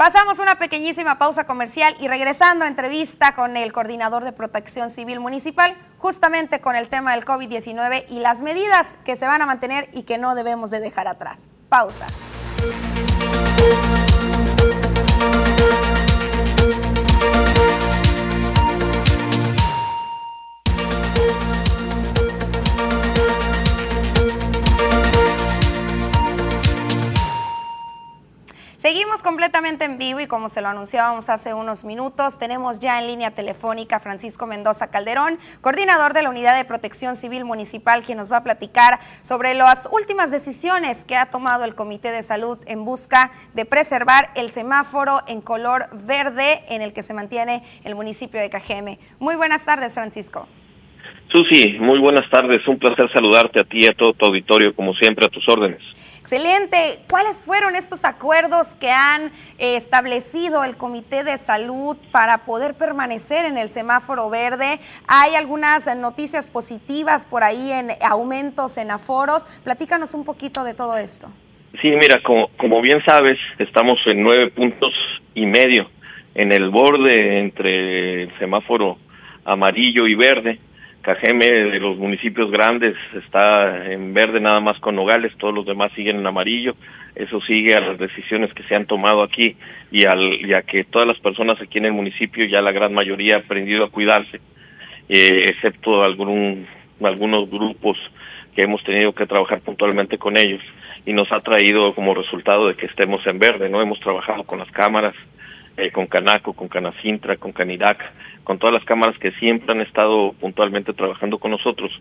[0.00, 5.20] Pasamos una pequeñísima pausa comercial y regresando a entrevista con el coordinador de protección civil
[5.20, 9.90] municipal, justamente con el tema del COVID-19 y las medidas que se van a mantener
[9.92, 11.50] y que no debemos de dejar atrás.
[11.68, 12.06] Pausa.
[28.80, 33.08] Seguimos completamente en vivo y como se lo anunciábamos hace unos minutos, tenemos ya en
[33.08, 38.32] línea telefónica Francisco Mendoza Calderón, coordinador de la Unidad de Protección Civil Municipal, quien nos
[38.32, 42.86] va a platicar sobre las últimas decisiones que ha tomado el Comité de Salud en
[42.86, 48.40] busca de preservar el semáforo en color verde en el que se mantiene el municipio
[48.40, 48.98] de Cajeme.
[49.18, 50.48] Muy buenas tardes, Francisco.
[51.30, 52.66] Susi, muy buenas tardes.
[52.66, 55.82] Un placer saludarte a ti y a todo tu auditorio, como siempre, a tus órdenes.
[56.20, 57.00] Excelente.
[57.08, 63.46] ¿Cuáles fueron estos acuerdos que han eh, establecido el Comité de Salud para poder permanecer
[63.46, 64.80] en el semáforo verde?
[65.08, 69.46] ¿Hay algunas noticias positivas por ahí en aumentos en aforos?
[69.64, 71.32] Platícanos un poquito de todo esto.
[71.80, 74.92] Sí, mira, como, como bien sabes, estamos en nueve puntos
[75.34, 75.90] y medio
[76.34, 78.98] en el borde entre el semáforo
[79.44, 80.58] amarillo y verde
[81.02, 85.90] Cajeme de los municipios grandes está en verde nada más con Nogales, todos los demás
[85.94, 86.74] siguen en amarillo.
[87.14, 89.56] Eso sigue a las decisiones que se han tomado aquí
[89.90, 93.36] y al ya que todas las personas aquí en el municipio ya la gran mayoría
[93.36, 94.40] ha aprendido a cuidarse,
[95.08, 96.66] eh, excepto algún,
[97.02, 97.96] algunos grupos
[98.54, 100.60] que hemos tenido que trabajar puntualmente con ellos
[101.06, 104.58] y nos ha traído como resultado de que estemos en verde, no hemos trabajado con
[104.58, 105.14] las cámaras,
[105.76, 108.12] eh, con Canaco, con Canacintra, con Canidac,
[108.44, 111.92] con todas las cámaras que siempre han estado puntualmente trabajando con nosotros.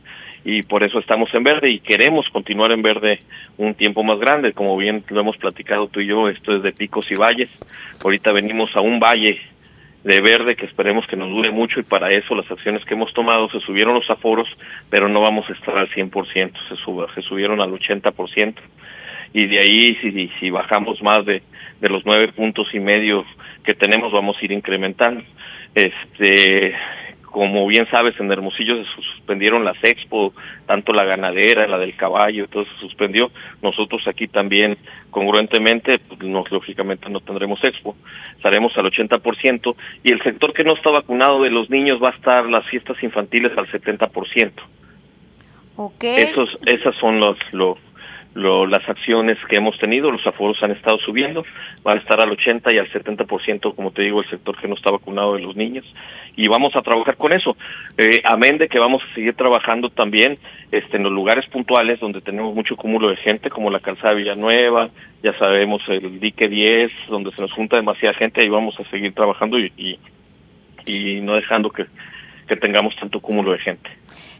[0.43, 3.19] Y por eso estamos en verde y queremos continuar en verde
[3.57, 6.71] un tiempo más grande, como bien lo hemos platicado tú y yo, esto es de
[6.71, 7.49] picos y valles,
[8.03, 9.39] ahorita venimos a un valle
[10.03, 13.13] de verde que esperemos que nos dure mucho y para eso las acciones que hemos
[13.13, 14.47] tomado se subieron los aforos,
[14.89, 18.55] pero no vamos a estar al 100%, se, suba, se subieron al 80%
[19.33, 21.43] y de ahí si, si bajamos más de,
[21.79, 23.25] de los nueve puntos y medio
[23.63, 25.23] que tenemos vamos a ir incrementando.
[25.75, 26.75] Este,
[27.31, 30.33] como bien sabes, en Hermosillo se suspendieron las expo,
[30.65, 33.31] tanto la ganadera, la del caballo, todo se suspendió.
[33.61, 34.77] Nosotros aquí también,
[35.11, 37.95] congruentemente, pues, nos, lógicamente no tendremos expo.
[38.35, 42.15] Estaremos al 80% y el sector que no está vacunado de los niños va a
[42.15, 44.51] estar las fiestas infantiles al 70%.
[45.75, 46.17] Okay.
[46.17, 47.77] Esos, esas son los, los,
[48.33, 51.43] lo, las acciones que hemos tenido, los aforos han estado subiendo,
[51.83, 54.75] van a estar al 80 y al 70%, como te digo, el sector que no
[54.75, 55.85] está vacunado de los niños,
[56.35, 57.57] y vamos a trabajar con eso.
[57.97, 60.35] Eh, amén de que vamos a seguir trabajando también
[60.71, 64.89] este, en los lugares puntuales donde tenemos mucho cúmulo de gente, como la calzada Villanueva,
[65.23, 69.13] ya sabemos el dique 10, donde se nos junta demasiada gente, ahí vamos a seguir
[69.13, 69.99] trabajando y, y,
[70.85, 71.85] y no dejando que,
[72.47, 73.89] que tengamos tanto cúmulo de gente.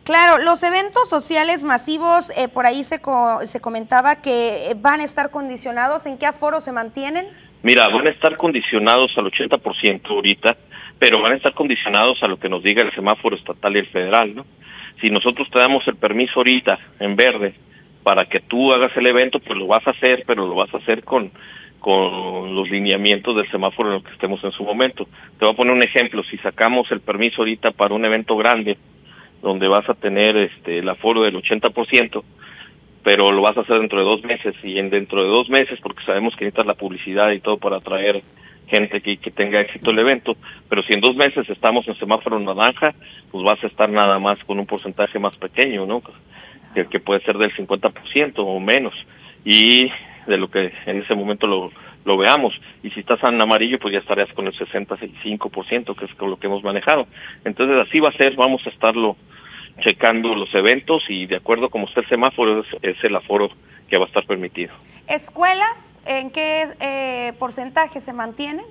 [0.03, 5.03] Claro, los eventos sociales masivos, eh, por ahí se, co se comentaba que van a
[5.03, 6.05] estar condicionados.
[6.05, 7.27] ¿En qué aforo se mantienen?
[7.61, 10.57] Mira, van a estar condicionados al 80% ahorita,
[10.97, 13.87] pero van a estar condicionados a lo que nos diga el semáforo estatal y el
[13.87, 14.45] federal, ¿no?
[15.01, 17.53] Si nosotros te damos el permiso ahorita en verde
[18.03, 20.77] para que tú hagas el evento, pues lo vas a hacer, pero lo vas a
[20.77, 21.31] hacer con
[21.79, 25.07] con los lineamientos del semáforo en el que estemos en su momento.
[25.37, 28.77] Te voy a poner un ejemplo, si sacamos el permiso ahorita para un evento grande,
[29.41, 32.23] donde vas a tener este el aforo del 80%,
[33.03, 35.79] pero lo vas a hacer dentro de dos meses y en dentro de dos meses,
[35.81, 38.21] porque sabemos que necesitas la publicidad y todo para atraer
[38.67, 40.37] gente que, que tenga éxito el evento,
[40.69, 42.93] pero si en dos meses estamos en semáforo naranja,
[43.31, 46.03] pues vas a estar nada más con un porcentaje más pequeño, ¿no?
[46.75, 48.93] Que, que puede ser del 50% o menos,
[49.43, 49.89] y
[50.27, 51.71] de lo que en ese momento lo,
[52.05, 52.53] lo veamos.
[52.83, 56.37] Y si estás en amarillo, pues ya estarías con el 65%, que es con lo
[56.37, 57.07] que hemos manejado.
[57.45, 59.15] Entonces así va a ser, vamos a estarlo
[59.81, 63.49] checando los eventos y de acuerdo como está el semáforo, es, es el aforo
[63.89, 64.73] que va a estar permitido.
[65.07, 68.65] ¿Escuelas en qué eh, porcentaje se mantienen?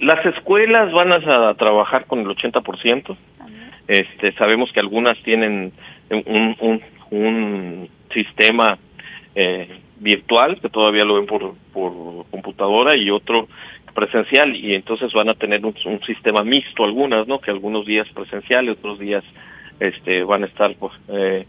[0.00, 3.16] Las escuelas van a trabajar con el 80%.
[3.86, 5.72] Este, sabemos que algunas tienen
[6.10, 8.78] un, un, un sistema
[9.34, 13.48] eh, virtual, que todavía lo ven por, por computadora, y otro
[13.94, 17.38] presencial, y entonces van a tener un, un sistema mixto algunas, ¿no?
[17.40, 19.24] Que algunos días presencial y otros días
[19.80, 21.46] este, van a estar pues, eh,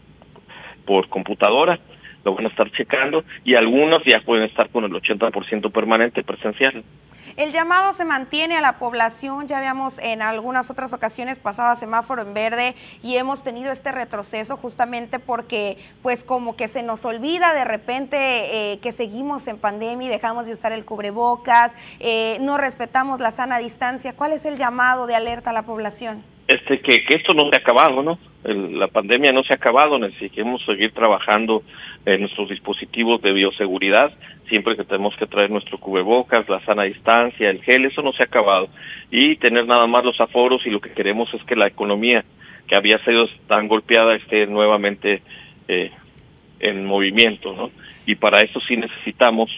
[0.84, 1.78] por computadora
[2.26, 6.82] lo van a estar checando y algunos ya pueden estar con el 80% permanente presencial.
[7.36, 11.76] El llamado se mantiene a la población, ya habíamos en algunas otras ocasiones pasado a
[11.76, 17.04] semáforo en verde y hemos tenido este retroceso justamente porque pues como que se nos
[17.04, 18.16] olvida de repente
[18.72, 23.30] eh, que seguimos en pandemia y dejamos de usar el cubrebocas, eh, no respetamos la
[23.30, 24.14] sana distancia.
[24.14, 26.35] ¿Cuál es el llamado de alerta a la población?
[26.48, 28.18] Este, que, que esto no se ha acabado, ¿no?
[28.44, 31.64] El, la pandemia no se ha acabado, necesitamos seguir trabajando
[32.04, 34.12] en nuestros dispositivos de bioseguridad,
[34.48, 38.22] siempre que tenemos que traer nuestro cubrebocas, la sana distancia, el gel, eso no se
[38.22, 38.68] ha acabado.
[39.10, 42.24] Y tener nada más los aforos y lo que queremos es que la economía
[42.68, 45.22] que había sido tan golpeada esté nuevamente
[45.66, 45.90] eh,
[46.60, 47.70] en movimiento, ¿no?
[48.06, 49.50] Y para eso sí necesitamos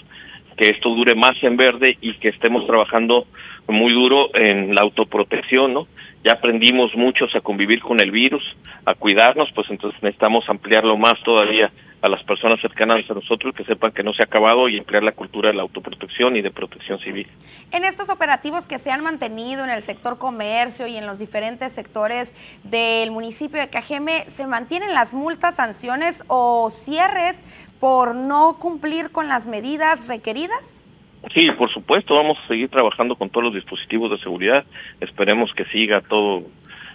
[0.56, 3.26] que esto dure más en verde y que estemos trabajando
[3.68, 5.86] muy duro en la autoprotección, ¿no?
[6.24, 8.42] Ya aprendimos muchos a convivir con el virus,
[8.84, 13.64] a cuidarnos, pues entonces necesitamos ampliarlo más todavía a las personas cercanas a nosotros que
[13.64, 16.50] sepan que no se ha acabado y emplear la cultura de la autoprotección y de
[16.50, 17.26] protección civil.
[17.72, 21.72] En estos operativos que se han mantenido en el sector comercio y en los diferentes
[21.72, 27.44] sectores del municipio de Cajeme, ¿se mantienen las multas, sanciones o cierres
[27.80, 30.87] por no cumplir con las medidas requeridas?
[31.34, 34.64] Sí, por supuesto, vamos a seguir trabajando con todos los dispositivos de seguridad.
[35.00, 36.44] Esperemos que siga todo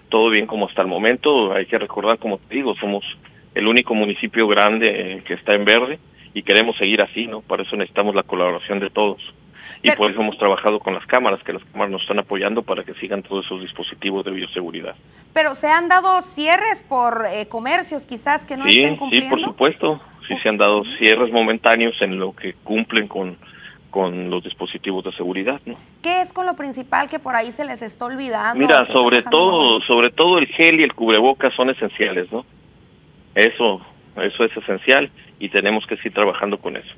[0.10, 1.54] todo bien como hasta el momento.
[1.54, 3.04] Hay que recordar, como te digo, somos
[3.56, 5.98] el único municipio grande que está en verde
[6.36, 7.42] y queremos seguir así, ¿no?
[7.42, 9.22] Para eso necesitamos la colaboración de todos.
[9.82, 12.84] Y por eso hemos trabajado con las cámaras, que las cámaras nos están apoyando para
[12.84, 14.96] que sigan todos esos dispositivos de bioseguridad.
[15.34, 19.30] Pero se han dado cierres por eh, comercios quizás que no sí, estén cumpliendo.
[19.30, 20.02] Sí, por supuesto.
[20.28, 23.38] Sí, se han dado cierres momentáneos en lo que cumplen con
[23.94, 25.76] con los dispositivos de seguridad, ¿no?
[26.02, 28.60] ¿Qué es con lo principal que por ahí se les está olvidando?
[28.60, 32.44] Mira, sobre todo, sobre todo el gel y el cubrebocas son esenciales, ¿no?
[33.36, 33.86] Eso,
[34.20, 36.92] eso es esencial y tenemos que seguir trabajando con eso.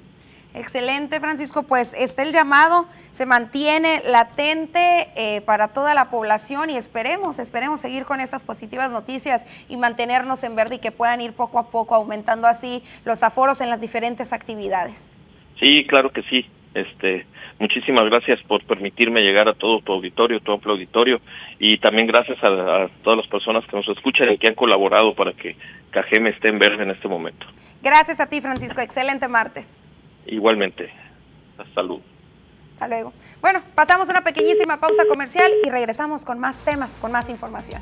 [0.53, 1.63] Excelente, Francisco.
[1.63, 7.81] Pues está el llamado, se mantiene latente eh, para toda la población y esperemos, esperemos
[7.81, 11.69] seguir con estas positivas noticias y mantenernos en verde y que puedan ir poco a
[11.71, 15.19] poco aumentando así los aforos en las diferentes actividades.
[15.59, 16.45] Sí, claro que sí.
[16.75, 17.25] Este,
[17.57, 21.21] muchísimas gracias por permitirme llegar a todo tu auditorio, todo tu auditorio,
[21.57, 25.15] y también gracias a, a, todas las personas que nos escuchan y que han colaborado
[25.15, 25.55] para que
[25.91, 27.45] Cajeme esté en verde en este momento.
[27.81, 28.81] Gracias a ti, Francisco.
[28.81, 29.85] Excelente martes.
[30.27, 30.91] Igualmente.
[31.57, 32.01] Hasta luego.
[32.73, 33.13] Hasta luego.
[33.39, 37.81] Bueno, pasamos una pequeñísima pausa comercial y regresamos con más temas, con más información.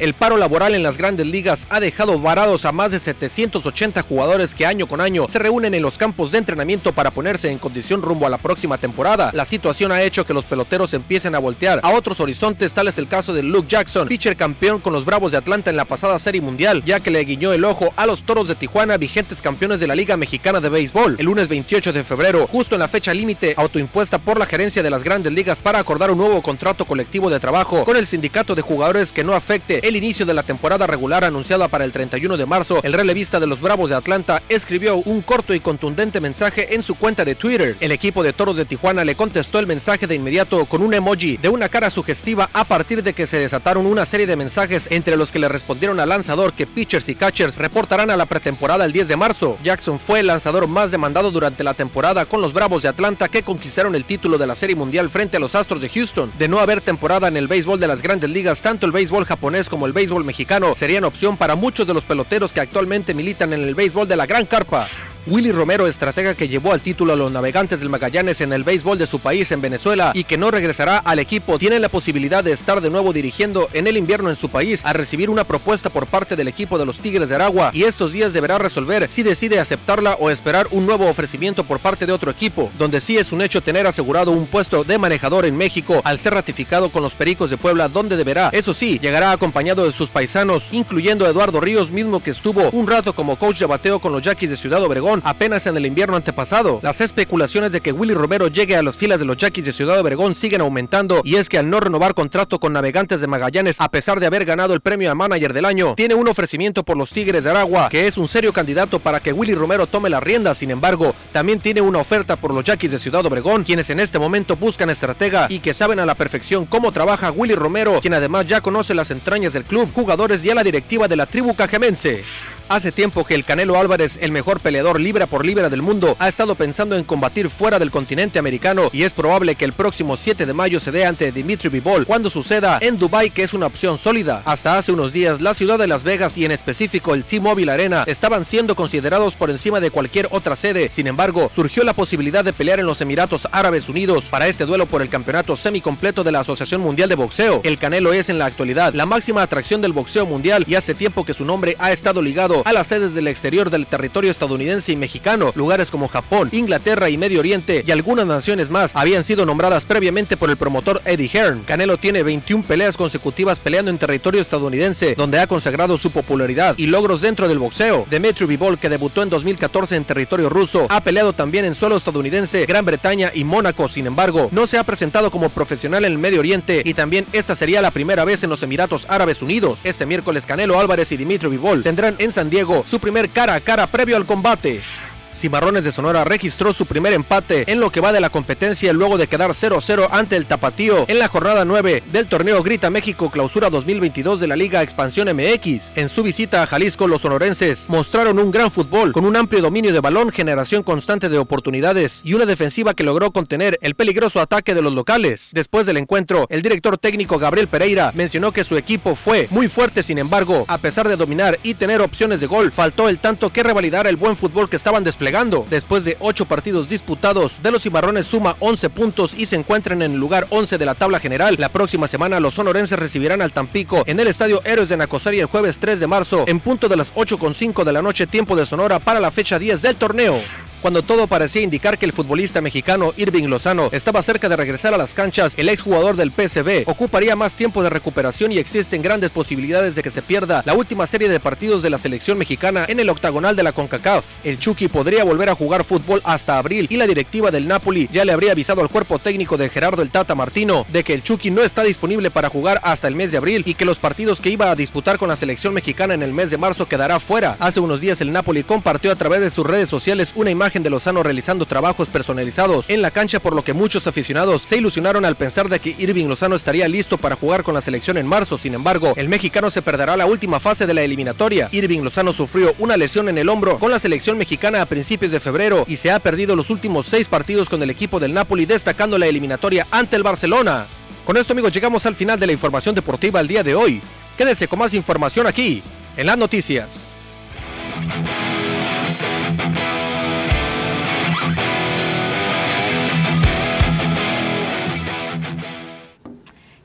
[0.00, 4.52] El paro laboral en las grandes ligas ha dejado varados a más de 780 jugadores
[4.52, 8.02] que año con año se reúnen en los campos de entrenamiento para ponerse en condición
[8.02, 9.30] rumbo a la próxima temporada.
[9.32, 12.98] La situación ha hecho que los peloteros empiecen a voltear a otros horizontes, tal es
[12.98, 16.18] el caso de Luke Jackson, pitcher campeón con los Bravos de Atlanta en la pasada
[16.18, 19.78] Serie Mundial, ya que le guiñó el ojo a los Toros de Tijuana, vigentes campeones
[19.78, 21.16] de la Liga Mexicana de Béisbol.
[21.20, 24.90] El lunes 28 de febrero, justo en la fecha límite autoimpuesta por la gerencia de
[24.90, 28.62] las grandes ligas para acordar un nuevo contrato colectivo de trabajo con el sindicato de
[28.62, 32.46] jugadores que no afecte el inicio de la temporada regular anunciada para el 31 de
[32.46, 36.82] marzo, el relevista de los Bravos de Atlanta escribió un corto y contundente mensaje en
[36.82, 37.76] su cuenta de Twitter.
[37.80, 41.36] El equipo de Toros de Tijuana le contestó el mensaje de inmediato con un emoji
[41.36, 45.18] de una cara sugestiva a partir de que se desataron una serie de mensajes entre
[45.18, 48.92] los que le respondieron al lanzador que pitchers y catchers reportarán a la pretemporada el
[48.92, 49.58] 10 de marzo.
[49.62, 53.42] Jackson fue el lanzador más demandado durante la temporada con los Bravos de Atlanta que
[53.42, 56.32] conquistaron el título de la Serie Mundial frente a los Astros de Houston.
[56.38, 59.68] De no haber temporada en el béisbol de las grandes ligas, tanto el béisbol japonés
[59.74, 63.64] como el béisbol mexicano serían opción para muchos de los peloteros que actualmente militan en
[63.64, 64.86] el béisbol de la Gran Carpa.
[65.26, 68.98] Willy Romero, estratega que llevó al título a los navegantes del Magallanes en el béisbol
[68.98, 72.52] de su país en Venezuela y que no regresará al equipo, tiene la posibilidad de
[72.52, 76.06] estar de nuevo dirigiendo en el invierno en su país a recibir una propuesta por
[76.06, 79.60] parte del equipo de los Tigres de Aragua y estos días deberá resolver si decide
[79.60, 83.40] aceptarla o esperar un nuevo ofrecimiento por parte de otro equipo, donde sí es un
[83.40, 87.48] hecho tener asegurado un puesto de manejador en México al ser ratificado con los Pericos
[87.48, 91.90] de Puebla, donde deberá, eso sí, llegará acompañado de sus paisanos, incluyendo a Eduardo Ríos
[91.90, 95.13] mismo que estuvo un rato como coach de bateo con los Yaquis de Ciudad Obregón
[95.24, 96.80] apenas en el invierno antepasado.
[96.82, 100.00] Las especulaciones de que Willy Romero llegue a las filas de los Yaquis de Ciudad
[100.00, 103.90] Obregón siguen aumentando y es que al no renovar contrato con Navegantes de Magallanes a
[103.90, 107.10] pesar de haber ganado el premio a manager del año, tiene un ofrecimiento por los
[107.10, 110.54] Tigres de Aragua que es un serio candidato para que Willy Romero tome la rienda.
[110.54, 114.18] Sin embargo, también tiene una oferta por los Yaquis de Ciudad Obregón, quienes en este
[114.18, 118.46] momento buscan estratega y que saben a la perfección cómo trabaja Willy Romero, quien además
[118.46, 122.24] ya conoce las entrañas del club, jugadores y a la directiva de la tribu cajemense.
[122.68, 126.28] Hace tiempo que el Canelo Álvarez, el mejor peleador libra por libra del mundo, ha
[126.28, 130.46] estado pensando en combatir fuera del continente americano y es probable que el próximo 7
[130.46, 133.98] de mayo se dé ante Dimitri Bivol cuando suceda en Dubai, que es una opción
[133.98, 134.42] sólida.
[134.46, 138.04] Hasta hace unos días, la ciudad de Las Vegas y en específico el T-Mobile Arena
[138.06, 140.88] estaban siendo considerados por encima de cualquier otra sede.
[140.90, 144.86] Sin embargo, surgió la posibilidad de pelear en los Emiratos Árabes Unidos para este duelo
[144.86, 147.60] por el campeonato semicompleto de la Asociación Mundial de Boxeo.
[147.62, 151.26] El Canelo es en la actualidad la máxima atracción del boxeo mundial y hace tiempo
[151.26, 155.52] que su nombre ha estado ligado a las sedes del exterior del territorio estadounidense mexicano.
[155.54, 160.36] Lugares como Japón, Inglaterra y Medio Oriente y algunas naciones más habían sido nombradas previamente
[160.36, 161.62] por el promotor Eddie Hearn.
[161.64, 166.86] Canelo tiene 21 peleas consecutivas peleando en territorio estadounidense, donde ha consagrado su popularidad y
[166.86, 168.06] logros dentro del boxeo.
[168.10, 172.66] Demetri Bivol, que debutó en 2014 en territorio ruso, ha peleado también en suelo estadounidense,
[172.66, 173.88] Gran Bretaña y Mónaco.
[173.88, 177.54] Sin embargo, no se ha presentado como profesional en el Medio Oriente y también esta
[177.54, 179.80] sería la primera vez en los Emiratos Árabes Unidos.
[179.84, 183.60] Este miércoles Canelo Álvarez y Dimitri Bivol tendrán en San Diego su primer cara a
[183.60, 184.82] cara previo al combate.
[184.86, 185.13] Thank you.
[185.34, 189.18] Cimarrones de Sonora registró su primer empate en lo que va de la competencia luego
[189.18, 193.68] de quedar 0-0 ante el Tapatío en la jornada 9 del torneo Grita México Clausura
[193.68, 195.96] 2022 de la Liga Expansión MX.
[195.96, 199.92] En su visita a Jalisco, los sonorenses mostraron un gran fútbol con un amplio dominio
[199.92, 204.72] de balón, generación constante de oportunidades y una defensiva que logró contener el peligroso ataque
[204.74, 205.48] de los locales.
[205.52, 210.04] Después del encuentro, el director técnico Gabriel Pereira mencionó que su equipo fue muy fuerte,
[210.04, 213.64] sin embargo, a pesar de dominar y tener opciones de gol, faltó el tanto que
[213.64, 215.23] revalidar el buen fútbol que estaban desplegando
[215.70, 220.12] Después de ocho partidos disputados, de los cimarrones suma 11 puntos y se encuentran en
[220.12, 221.56] el lugar 11 de la tabla general.
[221.58, 225.46] La próxima semana los sonorenses recibirán al Tampico en el Estadio Héroes de Nacosari el
[225.46, 228.98] jueves 3 de marzo en punto de las 8.5 de la noche tiempo de Sonora
[228.98, 230.40] para la fecha 10 del torneo
[230.84, 234.98] cuando todo parecía indicar que el futbolista mexicano Irving Lozano estaba cerca de regresar a
[234.98, 239.94] las canchas, el exjugador del PSV ocuparía más tiempo de recuperación y existen grandes posibilidades
[239.94, 243.08] de que se pierda la última serie de partidos de la selección mexicana en el
[243.08, 244.26] octagonal de la CONCACAF.
[244.44, 248.26] El Chucky podría volver a jugar fútbol hasta abril y la directiva del Napoli ya
[248.26, 251.50] le habría avisado al cuerpo técnico de Gerardo el Tata Martino de que el Chucky
[251.50, 254.50] no está disponible para jugar hasta el mes de abril y que los partidos que
[254.50, 257.56] iba a disputar con la selección mexicana en el mes de marzo quedará fuera.
[257.58, 260.90] Hace unos días el Napoli compartió a través de sus redes sociales una imagen de
[260.90, 265.36] Lozano realizando trabajos personalizados en la cancha por lo que muchos aficionados se ilusionaron al
[265.36, 268.58] pensar de que Irving Lozano estaría listo para jugar con la selección en marzo.
[268.58, 271.68] Sin embargo, el mexicano se perderá la última fase de la eliminatoria.
[271.72, 275.40] Irving Lozano sufrió una lesión en el hombro con la selección mexicana a principios de
[275.40, 279.18] febrero y se ha perdido los últimos seis partidos con el equipo del Napoli destacando
[279.18, 280.86] la eliminatoria ante el Barcelona.
[281.24, 284.02] Con esto amigos llegamos al final de la información deportiva el día de hoy.
[284.36, 285.82] Quédese con más información aquí,
[286.16, 286.88] en las noticias.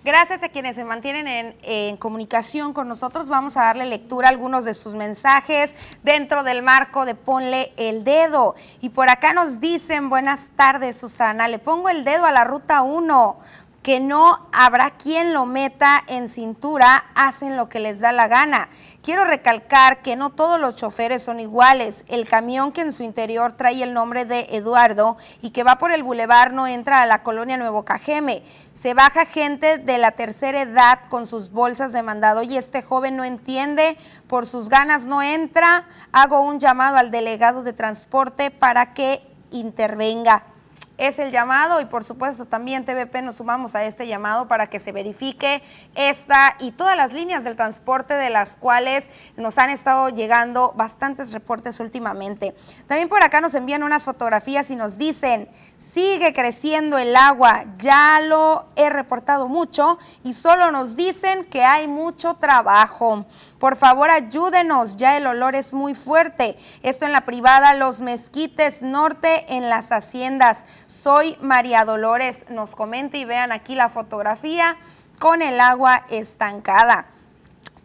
[0.10, 3.30] Gracias a quienes se mantienen en, comunicación con nosotros.
[3.30, 8.03] Vamos a darle lectura a algunos de sus mensajes dentro del marco de Ponle el
[8.03, 8.55] dedo.
[8.82, 12.82] Y por acá nos dicen, buenas tardes Susana, le pongo el dedo a la ruta
[12.82, 13.38] 1
[13.84, 18.70] que no habrá quien lo meta en cintura, hacen lo que les da la gana.
[19.01, 22.03] Quiero recalcar que no todos los choferes son iguales.
[22.10, 25.91] El camión que en su interior trae el nombre de Eduardo y que va por
[25.91, 28.43] el bulevar no entra a la colonia Nuevo Cajeme.
[28.80, 33.18] Se baja gente de la tercera edad con sus bolsas de mandado y este joven
[33.18, 35.86] no entiende, por sus ganas no entra.
[36.14, 39.22] Hago un llamado al delegado de transporte para que
[39.52, 40.46] intervenga.
[40.98, 44.80] es el llamado y por supuesto también TVP nos sumamos a este llamado para que
[44.80, 45.62] se verifique
[45.96, 51.34] esta y todas las líneas del transporte de las cuales nos han estado llegando bastantes
[51.34, 52.56] reportes últimamente.
[52.88, 55.50] También por acá nos envían unas fotografías y nos dicen,
[55.80, 61.88] sigue creciendo el agua, ya lo he reportado mucho y solo nos dicen que hay
[61.88, 63.26] mucho trabajo.
[63.60, 66.58] Por favor, ayúdenos, ya el olor es muy fuerte.
[66.84, 70.66] Esto en la privada Los Mezquites Norte en las haciendas.
[70.86, 74.78] Soy María Dolores, nos comenta y vean aquí la fotografía
[75.18, 77.08] con el agua estancada.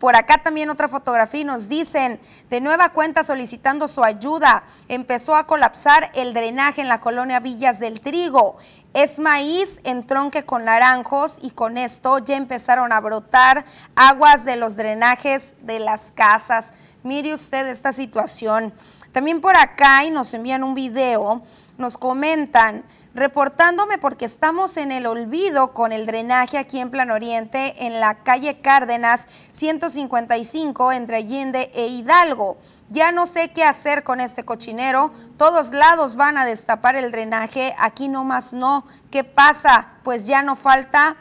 [0.05, 5.35] Por acá también otra fotografía y nos dicen, de nueva cuenta solicitando su ayuda, empezó
[5.35, 8.59] a colapsar el drenaje en la colonia Villas del Trigo.
[8.93, 13.65] Es maíz en tronque con naranjos y con esto ya empezaron a brotar
[13.97, 16.75] aguas de los drenajes de las casas.
[17.03, 18.75] Mire usted esta situación.
[19.11, 21.41] También por acá y nos envían un video,
[21.79, 22.85] nos comentan,
[23.15, 28.23] reportándome porque estamos en el olvido con el drenaje aquí en Plan Oriente, en la
[28.25, 32.59] calle Cárdenas 155 entre Allende e Hidalgo.
[32.91, 37.75] Ya no sé qué hacer con este cochinero, todos lados van a destapar el drenaje,
[37.79, 38.85] aquí nomás no.
[39.11, 39.93] ¿Qué pasa?
[40.03, 41.17] Pues ya no falta...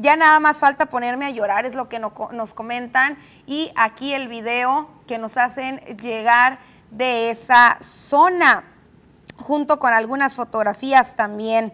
[0.00, 3.18] Ya nada más falta ponerme a llorar, es lo que nos comentan.
[3.46, 6.60] Y aquí el video que nos hacen llegar
[6.92, 8.62] de esa zona
[9.38, 11.72] junto con algunas fotografías también.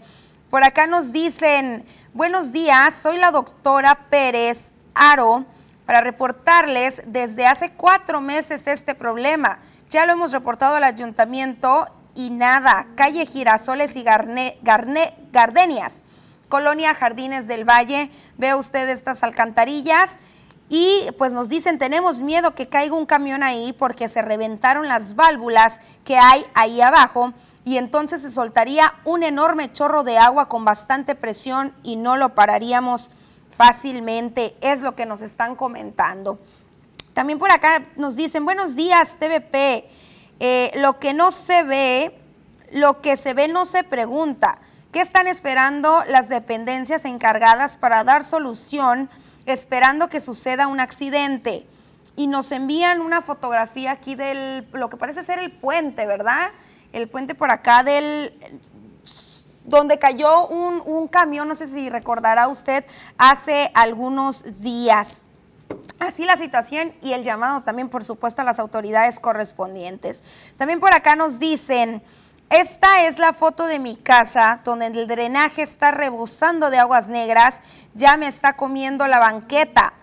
[0.51, 5.45] Por acá nos dicen, buenos días, soy la doctora Pérez Aro
[5.87, 9.59] para reportarles desde hace cuatro meses este problema.
[9.91, 14.59] Ya lo hemos reportado al ayuntamiento y nada, calle Girasoles y Garne,
[15.33, 16.05] Gardenias,
[16.49, 20.21] Colonia Jardines del Valle, ve usted estas alcantarillas
[20.69, 25.15] y pues nos dicen, tenemos miedo que caiga un camión ahí porque se reventaron las
[25.15, 27.35] válvulas que hay ahí abajo
[27.65, 32.35] y entonces se soltaría un enorme chorro de agua con bastante presión y no lo
[32.35, 33.11] pararíamos
[33.51, 36.39] fácilmente, es lo que nos están comentando.
[37.13, 39.89] También por acá nos dicen, buenos días TVP,
[40.41, 42.19] eh, lo que no se ve,
[42.73, 44.59] lo que se ve no se pregunta.
[44.93, 49.09] ¿Qué están esperando las dependencias encargadas para dar solución
[49.47, 51.67] esperando que suceda un accidente.
[52.17, 56.53] Y nos envían una fotografía aquí del, lo que parece ser el puente, ¿verdad?
[56.95, 58.33] El puente por acá del,
[59.65, 62.85] donde cayó un, un camión, no sé si recordará usted,
[63.19, 65.23] hace algunos días.
[65.99, 70.23] Así la situación y el llamado también, por supuesto, a las autoridades correspondientes.
[70.57, 72.03] También por acá nos dicen,
[72.51, 77.63] esta es la foto de mi casa donde el drenaje está rebosando de aguas negras,
[77.95, 79.95] ya me está comiendo la banqueta.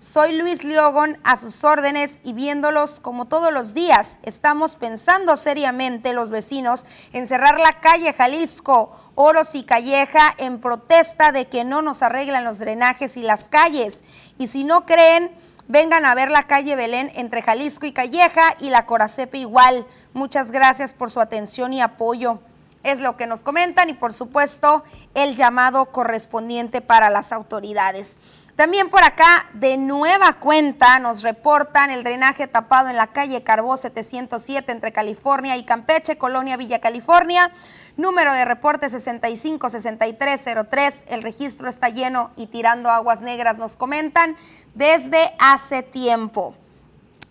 [0.00, 4.20] Soy Luis Liogón a sus órdenes y viéndolos como todos los días.
[4.22, 11.32] Estamos pensando seriamente los vecinos en cerrar la calle Jalisco, Oros y Calleja en protesta
[11.32, 14.04] de que no nos arreglan los drenajes y las calles.
[14.38, 15.32] Y si no creen,
[15.70, 19.86] Vengan a ver la calle Belén entre Jalisco y Calleja y la Coracepe igual.
[20.14, 22.38] Muchas gracias por su atención y apoyo.
[22.84, 24.82] Es lo que nos comentan y por supuesto
[25.14, 28.16] el llamado correspondiente para las autoridades.
[28.58, 33.76] También por acá, de nueva cuenta, nos reportan el drenaje tapado en la calle Carbó
[33.76, 37.52] 707 entre California y Campeche, Colonia Villa California.
[37.96, 41.04] Número de reporte 656303.
[41.06, 44.36] El registro está lleno y tirando aguas negras, nos comentan,
[44.74, 46.56] desde hace tiempo.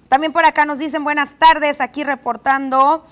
[0.08, 3.06] También por acá nos dicen buenas tardes, aquí reportando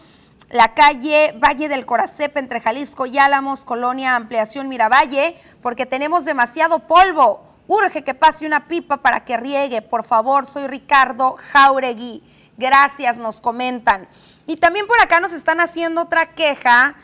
[0.51, 6.88] la calle Valle del Coracepe entre Jalisco y Álamos, Colonia Ampliación Miravalle, porque tenemos demasiado
[6.88, 7.54] polvo.
[7.68, 9.82] Urge que pase una pipa para que riegue.
[9.82, 12.24] Por favor, soy Ricardo Jauregui.
[12.57, 14.07] Gracias, nos comentan.
[14.47, 16.95] Y también por acá nos están haciendo otra queja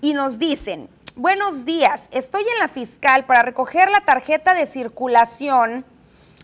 [0.00, 5.84] y nos dicen, buenos días, estoy en la fiscal para recoger la tarjeta de circulación.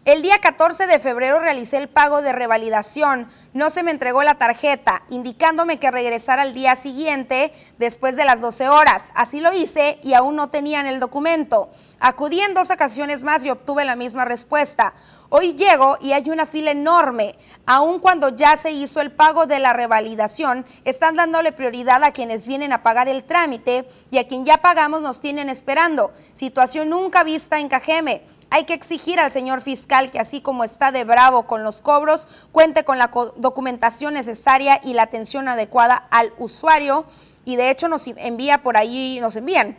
[0.06, 3.30] El día 14 de febrero realicé el pago de revalidación.
[3.52, 8.40] No se me entregó la tarjeta, indicándome que regresara al día siguiente después de las
[8.40, 9.10] 12 horas.
[9.14, 11.70] Así lo hice y aún no tenían el documento.
[11.98, 14.94] Acudí en dos ocasiones más y obtuve la misma respuesta.
[15.32, 17.36] Hoy llego y hay una fila enorme.
[17.64, 22.48] Aun cuando ya se hizo el pago de la revalidación, están dándole prioridad a quienes
[22.48, 26.10] vienen a pagar el trámite y a quien ya pagamos nos tienen esperando.
[26.32, 28.24] Situación nunca vista en Cajeme.
[28.50, 32.26] Hay que exigir al señor fiscal que así como está de bravo con los cobros,
[32.50, 37.04] cuente con la documentación necesaria y la atención adecuada al usuario.
[37.44, 39.76] Y de hecho nos envía por ahí, nos envían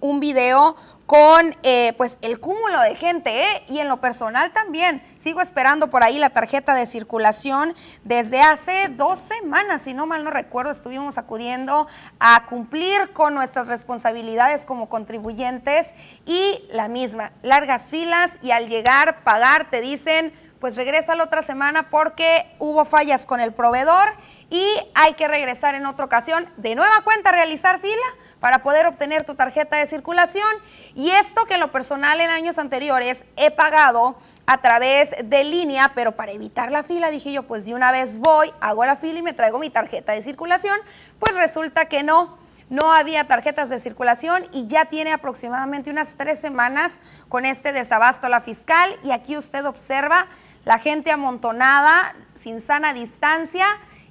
[0.00, 3.64] un video con eh, pues el cúmulo de gente ¿eh?
[3.68, 5.02] y en lo personal también.
[5.16, 7.74] Sigo esperando por ahí la tarjeta de circulación
[8.04, 11.86] desde hace dos semanas, si no mal no recuerdo, estuvimos acudiendo
[12.20, 15.94] a cumplir con nuestras responsabilidades como contribuyentes
[16.24, 20.32] y la misma, largas filas y al llegar pagar te dicen
[20.64, 24.08] pues regresa la otra semana porque hubo fallas con el proveedor
[24.48, 28.06] y hay que regresar en otra ocasión de nueva cuenta a realizar fila
[28.44, 30.46] para poder obtener tu tarjeta de circulación.
[30.94, 35.92] Y esto que en lo personal en años anteriores he pagado a través de línea,
[35.94, 39.20] pero para evitar la fila dije yo, pues de una vez voy, hago la fila
[39.20, 40.78] y me traigo mi tarjeta de circulación.
[41.18, 42.36] Pues resulta que no.
[42.68, 48.26] No había tarjetas de circulación y ya tiene aproximadamente unas tres semanas con este desabasto
[48.26, 50.26] a la fiscal y aquí usted observa
[50.66, 53.64] la gente amontonada, sin sana distancia.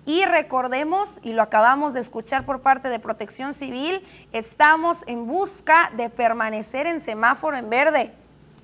[0.05, 5.91] Y recordemos, y lo acabamos de escuchar por parte de Protección Civil, estamos en busca
[5.95, 8.13] de permanecer en semáforo en verde.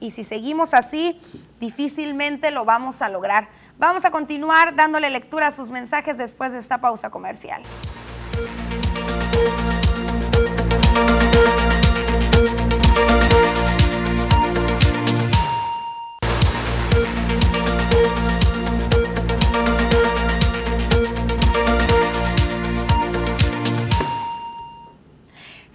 [0.01, 1.19] Y si seguimos así,
[1.59, 3.49] difícilmente lo vamos a lograr.
[3.77, 7.63] Vamos a continuar dándole lectura a sus mensajes después de esta pausa comercial.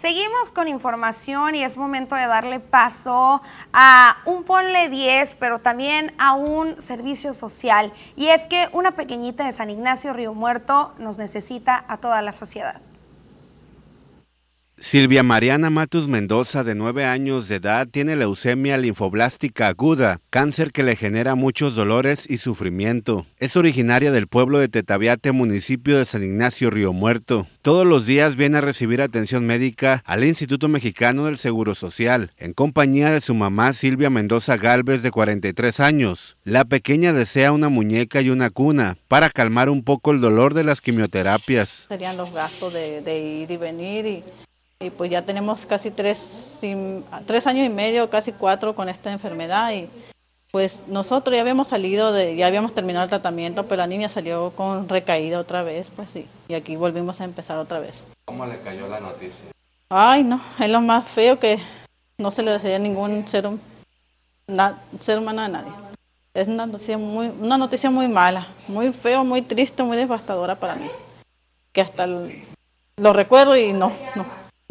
[0.04, 3.40] Seguimos con información y es momento de darle paso
[3.72, 7.90] a un ponle 10, pero también a un servicio social.
[8.14, 12.32] Y es que una pequeñita de San Ignacio Río Muerto nos necesita a toda la
[12.32, 12.82] sociedad.
[14.94, 20.82] Silvia Mariana Matus Mendoza, de nueve años de edad, tiene leucemia linfoblástica aguda, cáncer que
[20.82, 23.24] le genera muchos dolores y sufrimiento.
[23.38, 27.46] Es originaria del pueblo de Tetaviate, municipio de San Ignacio Río Muerto.
[27.62, 32.52] Todos los días viene a recibir atención médica al Instituto Mexicano del Seguro Social, en
[32.52, 36.36] compañía de su mamá Silvia Mendoza Galvez, de 43 años.
[36.44, 40.64] La pequeña desea una muñeca y una cuna para calmar un poco el dolor de
[40.64, 41.86] las quimioterapias.
[41.88, 44.24] Serían los gastos de, de ir y venir y
[44.80, 46.58] y pues ya tenemos casi tres,
[47.26, 49.88] tres años y medio, casi cuatro con esta enfermedad y
[50.50, 54.50] pues nosotros ya habíamos salido, de, ya habíamos terminado el tratamiento, pero la niña salió
[54.50, 58.04] con recaída otra vez, pues sí, y aquí volvimos a empezar otra vez.
[58.24, 59.46] ¿Cómo le cayó la noticia?
[59.88, 61.58] Ay, no, es lo más feo que
[62.18, 63.48] no se le desea ningún ser,
[65.00, 65.72] ser humano a nadie.
[66.34, 70.74] Es una noticia, muy, una noticia muy mala, muy feo, muy triste, muy devastadora para
[70.76, 70.88] mí.
[71.72, 74.24] Que hasta lo recuerdo y no, no,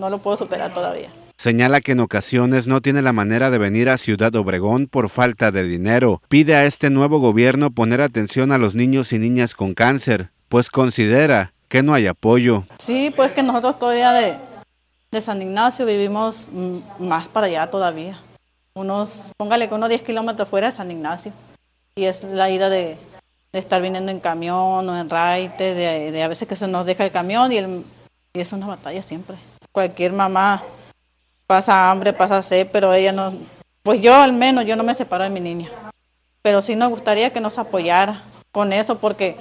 [0.04, 1.10] no lo puedo superar todavía.
[1.38, 5.52] Señala que en ocasiones no tiene la manera de venir a Ciudad Obregón por falta
[5.52, 6.22] de dinero.
[6.28, 10.70] Pide a este nuevo gobierno poner atención a los niños y niñas con cáncer, pues
[10.70, 12.66] considera que no hay apoyo.
[12.80, 14.36] Sí, pues que nosotros todavía de,
[15.12, 16.46] de San Ignacio vivimos
[17.00, 18.20] más para allá todavía.
[18.76, 21.32] Unos, póngale que unos 10 kilómetros fuera de San Ignacio.
[21.96, 22.98] Y es la ida de,
[23.54, 27.12] estar viniendo en camión o en raite, de, a veces que se nos deja el
[27.12, 27.86] camión y, el,
[28.34, 29.38] y es una batalla siempre
[29.74, 30.64] cualquier mamá
[31.46, 33.34] pasa hambre, pasa sed, pero ella no,
[33.82, 35.70] pues yo al menos, yo no me separo de mi niña.
[36.42, 39.36] Pero sí nos gustaría que nos apoyara con eso, porque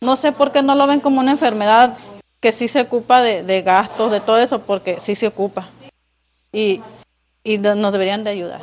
[0.00, 1.96] no sé por qué no lo ven como una enfermedad
[2.40, 5.68] que sí se ocupa de, gastos, de todo eso, porque sí se ocupa.
[6.52, 6.82] Y,
[7.42, 8.60] y nos deberían de ayudar.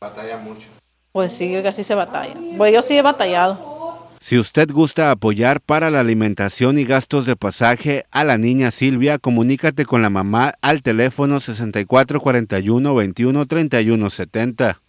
[0.00, 0.68] ¿Batalla mucho?
[1.12, 2.34] Pues sí, que así se batalla.
[2.56, 3.73] Pues yo sí he batallado.
[4.24, 9.18] Si usted gusta apoyar para la alimentación y gastos de pasaje a la niña Silvia,
[9.18, 14.80] comunícate con la mamá al teléfono 6441 21 31 70.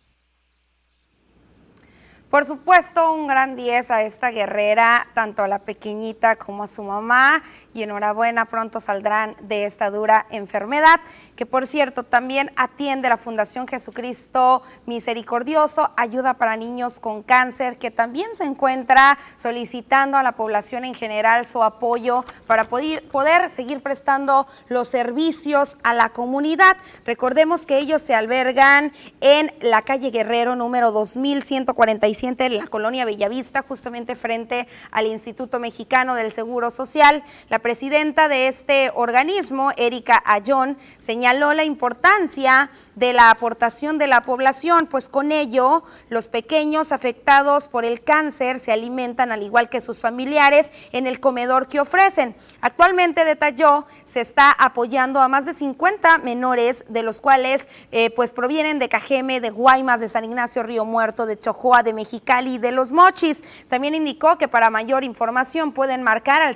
[2.29, 6.83] Por supuesto, un gran 10 a esta guerrera, tanto a la pequeñita como a su
[6.83, 7.43] mamá,
[7.75, 11.01] y enhorabuena, pronto saldrán de esta dura enfermedad,
[11.35, 17.91] que por cierto también atiende la Fundación Jesucristo Misericordioso, ayuda para niños con cáncer, que
[17.91, 23.83] también se encuentra solicitando a la población en general su apoyo para poder, poder seguir
[23.83, 26.77] prestando los servicios a la comunidad.
[27.05, 33.63] Recordemos que ellos se albergan en la calle Guerrero número 2147 en la colonia Bellavista,
[33.67, 37.21] justamente frente al Instituto Mexicano del Seguro Social.
[37.65, 44.85] Presidenta de este organismo, Erika Ayón, señaló la importancia de la aportación de la población,
[44.85, 49.97] pues con ello los pequeños afectados por el cáncer se alimentan al igual que sus
[49.97, 52.35] familiares en el comedor que ofrecen.
[52.61, 58.31] Actualmente, detalló, se está apoyando a más de 50 menores, de los cuales eh, pues
[58.31, 62.59] provienen de Cajeme, de Guaymas, de San Ignacio Río Muerto, de Chojoa, de México Cali
[62.59, 63.43] de los Mochis.
[63.69, 66.55] También indicó que para mayor información pueden marcar al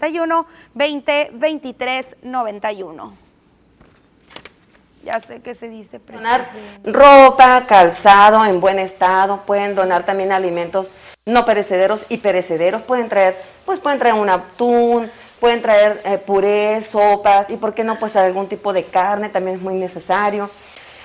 [0.00, 3.30] 6441 202391.
[5.04, 6.48] Ya sé que se dice Donar
[6.84, 10.88] ropa, calzado en buen estado, pueden donar también alimentos
[11.26, 16.82] no perecederos y perecederos, pueden traer, pues pueden traer un atún, pueden traer eh, puré,
[16.82, 20.50] sopas y por qué no pues algún tipo de carne, también es muy necesario.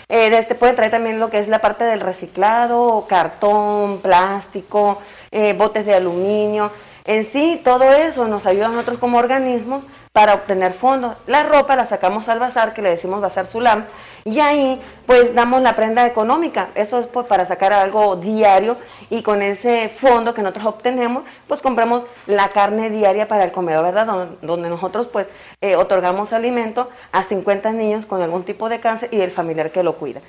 [0.07, 4.99] Eh, de este pueden traer también lo que es la parte del reciclado, cartón, plástico,
[5.31, 6.71] eh, botes de aluminio.
[7.05, 11.17] En sí, todo eso nos ayuda a nosotros como organismos para obtener fondos.
[11.27, 13.85] La ropa la sacamos al bazar, que le decimos bazar Sulam,
[14.23, 16.69] y ahí pues damos la prenda económica.
[16.73, 18.75] Eso es pues, para sacar algo diario
[19.09, 23.83] y con ese fondo que nosotros obtenemos, pues compramos la carne diaria para el comedor,
[23.83, 24.29] ¿verdad?
[24.41, 25.27] Donde, nosotros pues
[25.61, 29.83] eh, otorgamos alimento a 50 niños con algún tipo de cáncer y el familiar que
[29.83, 30.21] lo cuida.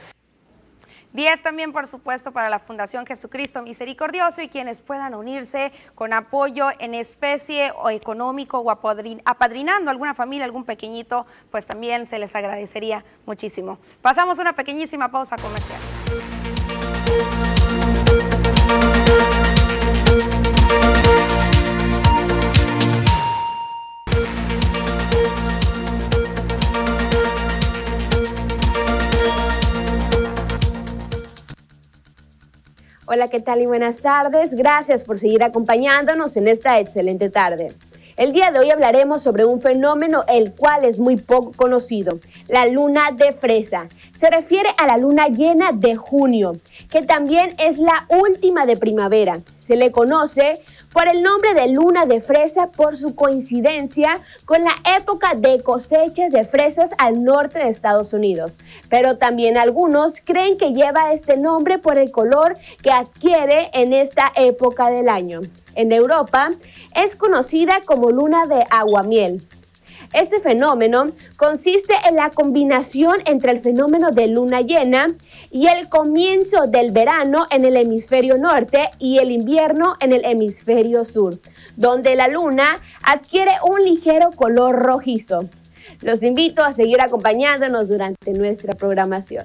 [1.17, 6.69] 10 también, por supuesto, para la Fundación Jesucristo Misericordioso y quienes puedan unirse con apoyo
[6.79, 13.03] en especie o económico o apadrinando alguna familia, algún pequeñito, pues también se les agradecería
[13.25, 13.79] muchísimo.
[14.03, 15.81] Pasamos una pequeñísima pausa comercial.
[33.09, 34.53] Hola, ¿qué tal y buenas tardes?
[34.53, 37.73] Gracias por seguir acompañándonos en esta excelente tarde.
[38.17, 42.67] El día de hoy hablaremos sobre un fenómeno el cual es muy poco conocido, la
[42.67, 43.87] luna de fresa.
[44.13, 46.55] Se refiere a la luna llena de junio,
[46.91, 49.39] que también es la última de primavera.
[49.67, 50.63] Se le conoce
[50.93, 56.31] por el nombre de luna de fresa por su coincidencia con la época de cosechas
[56.31, 58.53] de fresas al norte de Estados Unidos.
[58.89, 64.31] Pero también algunos creen que lleva este nombre por el color que adquiere en esta
[64.37, 65.41] época del año.
[65.75, 66.51] En Europa
[66.95, 69.47] es conocida como luna de aguamiel.
[70.17, 75.09] Este fenómeno consiste en la combinación entre el fenómeno de luna llena
[75.51, 81.05] y el comienzo del verano en el hemisferio norte y el invierno en el hemisferio
[81.05, 81.39] sur,
[81.77, 85.41] donde la luna adquiere un ligero color rojizo.
[86.01, 89.45] Los invito a seguir acompañándonos durante nuestra programación.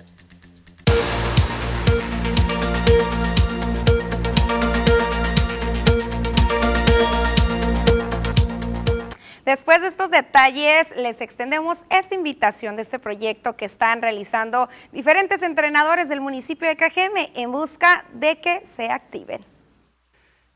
[9.51, 15.41] Después de estos detalles, les extendemos esta invitación de este proyecto que están realizando diferentes
[15.41, 19.41] entrenadores del municipio de Cajeme en busca de que se activen.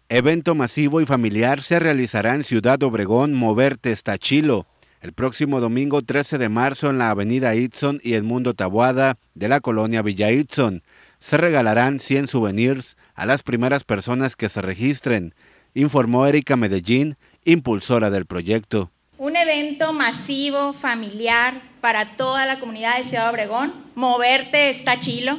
[0.07, 4.65] Evento masivo y familiar se realizará en Ciudad Obregón, Moverte Estachilo,
[5.01, 9.59] el próximo domingo 13 de marzo en la avenida Itson y Mundo Tabuada de la
[9.59, 10.83] colonia Villa Itson.
[11.19, 15.35] Se regalarán 100 souvenirs a las primeras personas que se registren,
[15.73, 18.91] informó Erika Medellín, impulsora del proyecto.
[19.17, 23.71] Un evento masivo, familiar, para toda la comunidad de Ciudad Obregón.
[23.93, 25.37] Moverte está chilo.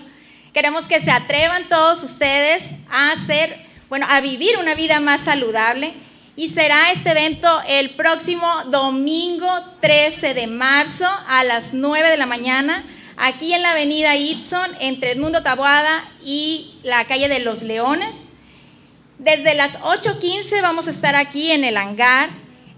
[0.54, 3.54] Queremos que se atrevan todos ustedes a hacer,
[3.88, 5.92] bueno, a vivir una vida más saludable.
[6.36, 9.48] Y será este evento el próximo domingo
[9.80, 12.84] 13 de marzo a las 9 de la mañana,
[13.16, 18.25] aquí en la avenida Itson, entre Edmundo Taboada y la calle de los Leones.
[19.18, 22.28] Desde las 8.15 vamos a estar aquí en el hangar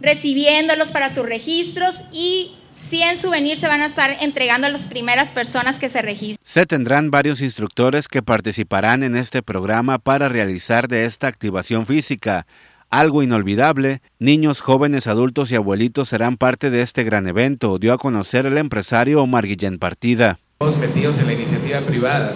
[0.01, 5.33] recibiéndolos para sus registros y 100 souvenirs se van a estar entregando a las primeras
[5.33, 6.39] personas que se registren.
[6.45, 12.47] Se tendrán varios instructores que participarán en este programa para realizar de esta activación física.
[12.89, 17.99] Algo inolvidable, niños, jóvenes, adultos y abuelitos serán parte de este gran evento, dio a
[17.99, 20.39] conocer el empresario Omar Guillén Partida.
[20.59, 22.35] Todos metidos en la iniciativa privada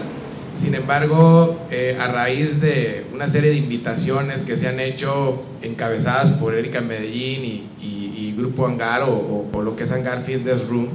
[0.62, 6.34] sin embargo, eh, a raíz de una serie de invitaciones que se han hecho encabezadas
[6.34, 10.88] por Erika Medellín y, Grupo Hangar o, lo que es Hangar Fitness Room,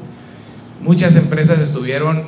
[0.82, 2.26] muchas empresas estuvieron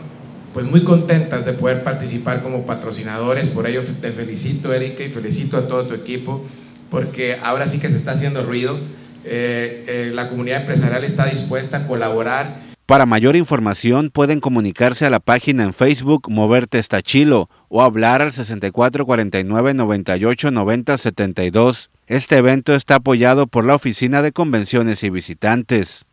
[0.54, 5.58] pues muy contentas de poder participar como patrocinadores, por ello te felicito Erika y felicito
[5.58, 6.46] a todo tu equipo,
[6.90, 8.78] porque ahora sí que se está haciendo ruido,
[9.26, 15.12] eh, eh, la comunidad empresarial está dispuesta a colaborar para mayor información pueden comunicarse a
[15.12, 21.92] la página en Facebook Moverte Estachilo o hablar al 6449 98 90 72.
[22.08, 26.08] Este evento está apoyado por la Oficina de Convenciones y Visitantes.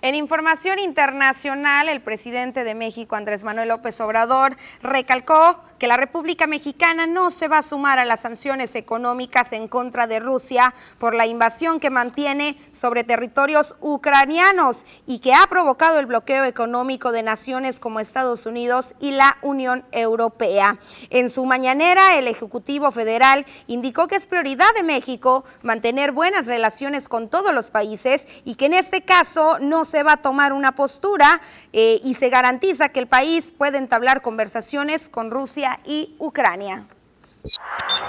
[0.00, 6.46] En información internacional, el presidente de México, Andrés Manuel López Obrador, recalcó que la República
[6.46, 11.14] Mexicana no se va a sumar a las sanciones económicas en contra de Rusia por
[11.14, 17.24] la invasión que mantiene sobre territorios ucranianos y que ha provocado el bloqueo económico de
[17.24, 20.78] naciones como Estados Unidos y la Unión Europea.
[21.10, 27.08] En su mañanera, el Ejecutivo Federal indicó que es prioridad de México mantener buenas relaciones
[27.08, 30.72] con todos los países y que en este caso no se va a tomar una
[30.72, 31.40] postura
[31.72, 36.86] eh, y se garantiza que el país puede entablar conversaciones con Rusia y Ucrania.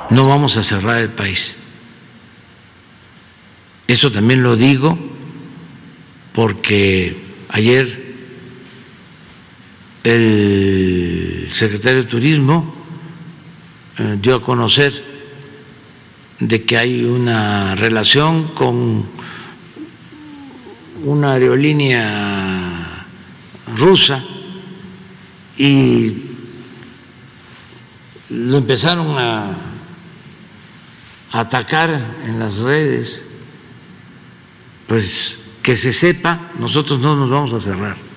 [0.09, 1.57] No vamos a cerrar el país.
[3.87, 4.97] Eso también lo digo
[6.33, 7.17] porque
[7.49, 8.15] ayer
[10.03, 12.73] el secretario de Turismo
[13.97, 15.03] eh, dio a conocer
[16.39, 19.07] de que hay una relación con
[21.03, 23.05] una aerolínea
[23.75, 24.23] rusa
[25.57, 26.23] y
[28.29, 29.57] lo empezaron a
[31.31, 33.25] atacar en las redes,
[34.87, 38.08] pues que se sepa, nosotros no nos vamos a cerrar.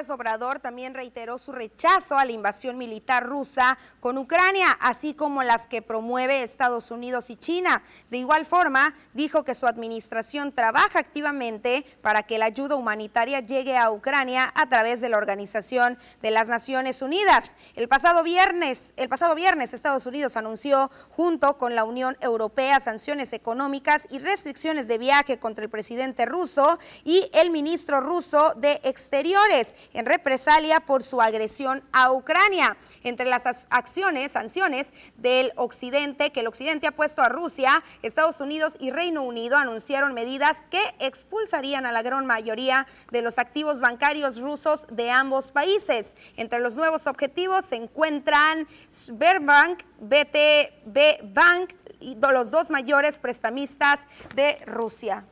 [0.00, 5.42] López Obrador también reiteró su rechazo a la invasión militar rusa con Ucrania, así como
[5.42, 7.82] las que promueve Estados Unidos y China.
[8.08, 13.76] De igual forma, dijo que su administración trabaja activamente para que la ayuda humanitaria llegue
[13.76, 17.54] a Ucrania a través de la Organización de las Naciones Unidas.
[17.74, 23.34] El pasado viernes, el pasado viernes Estados Unidos anunció junto con la Unión Europea sanciones
[23.34, 29.76] económicas y restricciones de viaje contra el presidente ruso y el ministro ruso de Exteriores
[29.92, 32.76] en represalia por su agresión a Ucrania.
[33.02, 38.76] Entre las acciones, sanciones del Occidente, que el Occidente ha puesto a Rusia, Estados Unidos
[38.80, 44.40] y Reino Unido anunciaron medidas que expulsarían a la gran mayoría de los activos bancarios
[44.40, 46.16] rusos de ambos países.
[46.36, 54.56] Entre los nuevos objetivos se encuentran Sberbank, BTB Bank y los dos mayores prestamistas de
[54.66, 55.24] Rusia.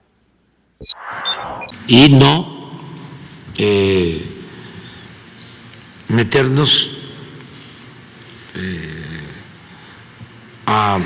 [1.87, 2.71] Y no
[3.57, 4.38] eh,
[6.09, 6.91] meternos
[8.55, 9.21] eh,
[10.67, 10.99] a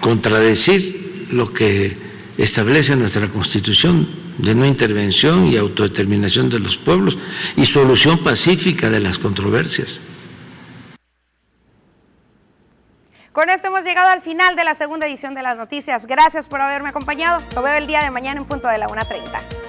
[0.00, 1.96] contradecir lo que
[2.38, 7.16] establece nuestra Constitución de no intervención y autodeterminación de los pueblos
[7.56, 10.00] y solución pacífica de las controversias.
[13.32, 16.06] Con esto hemos llegado al final de la segunda edición de las noticias.
[16.06, 17.42] Gracias por haberme acompañado.
[17.56, 19.63] Lo veo el día de mañana en punto de la 1.30.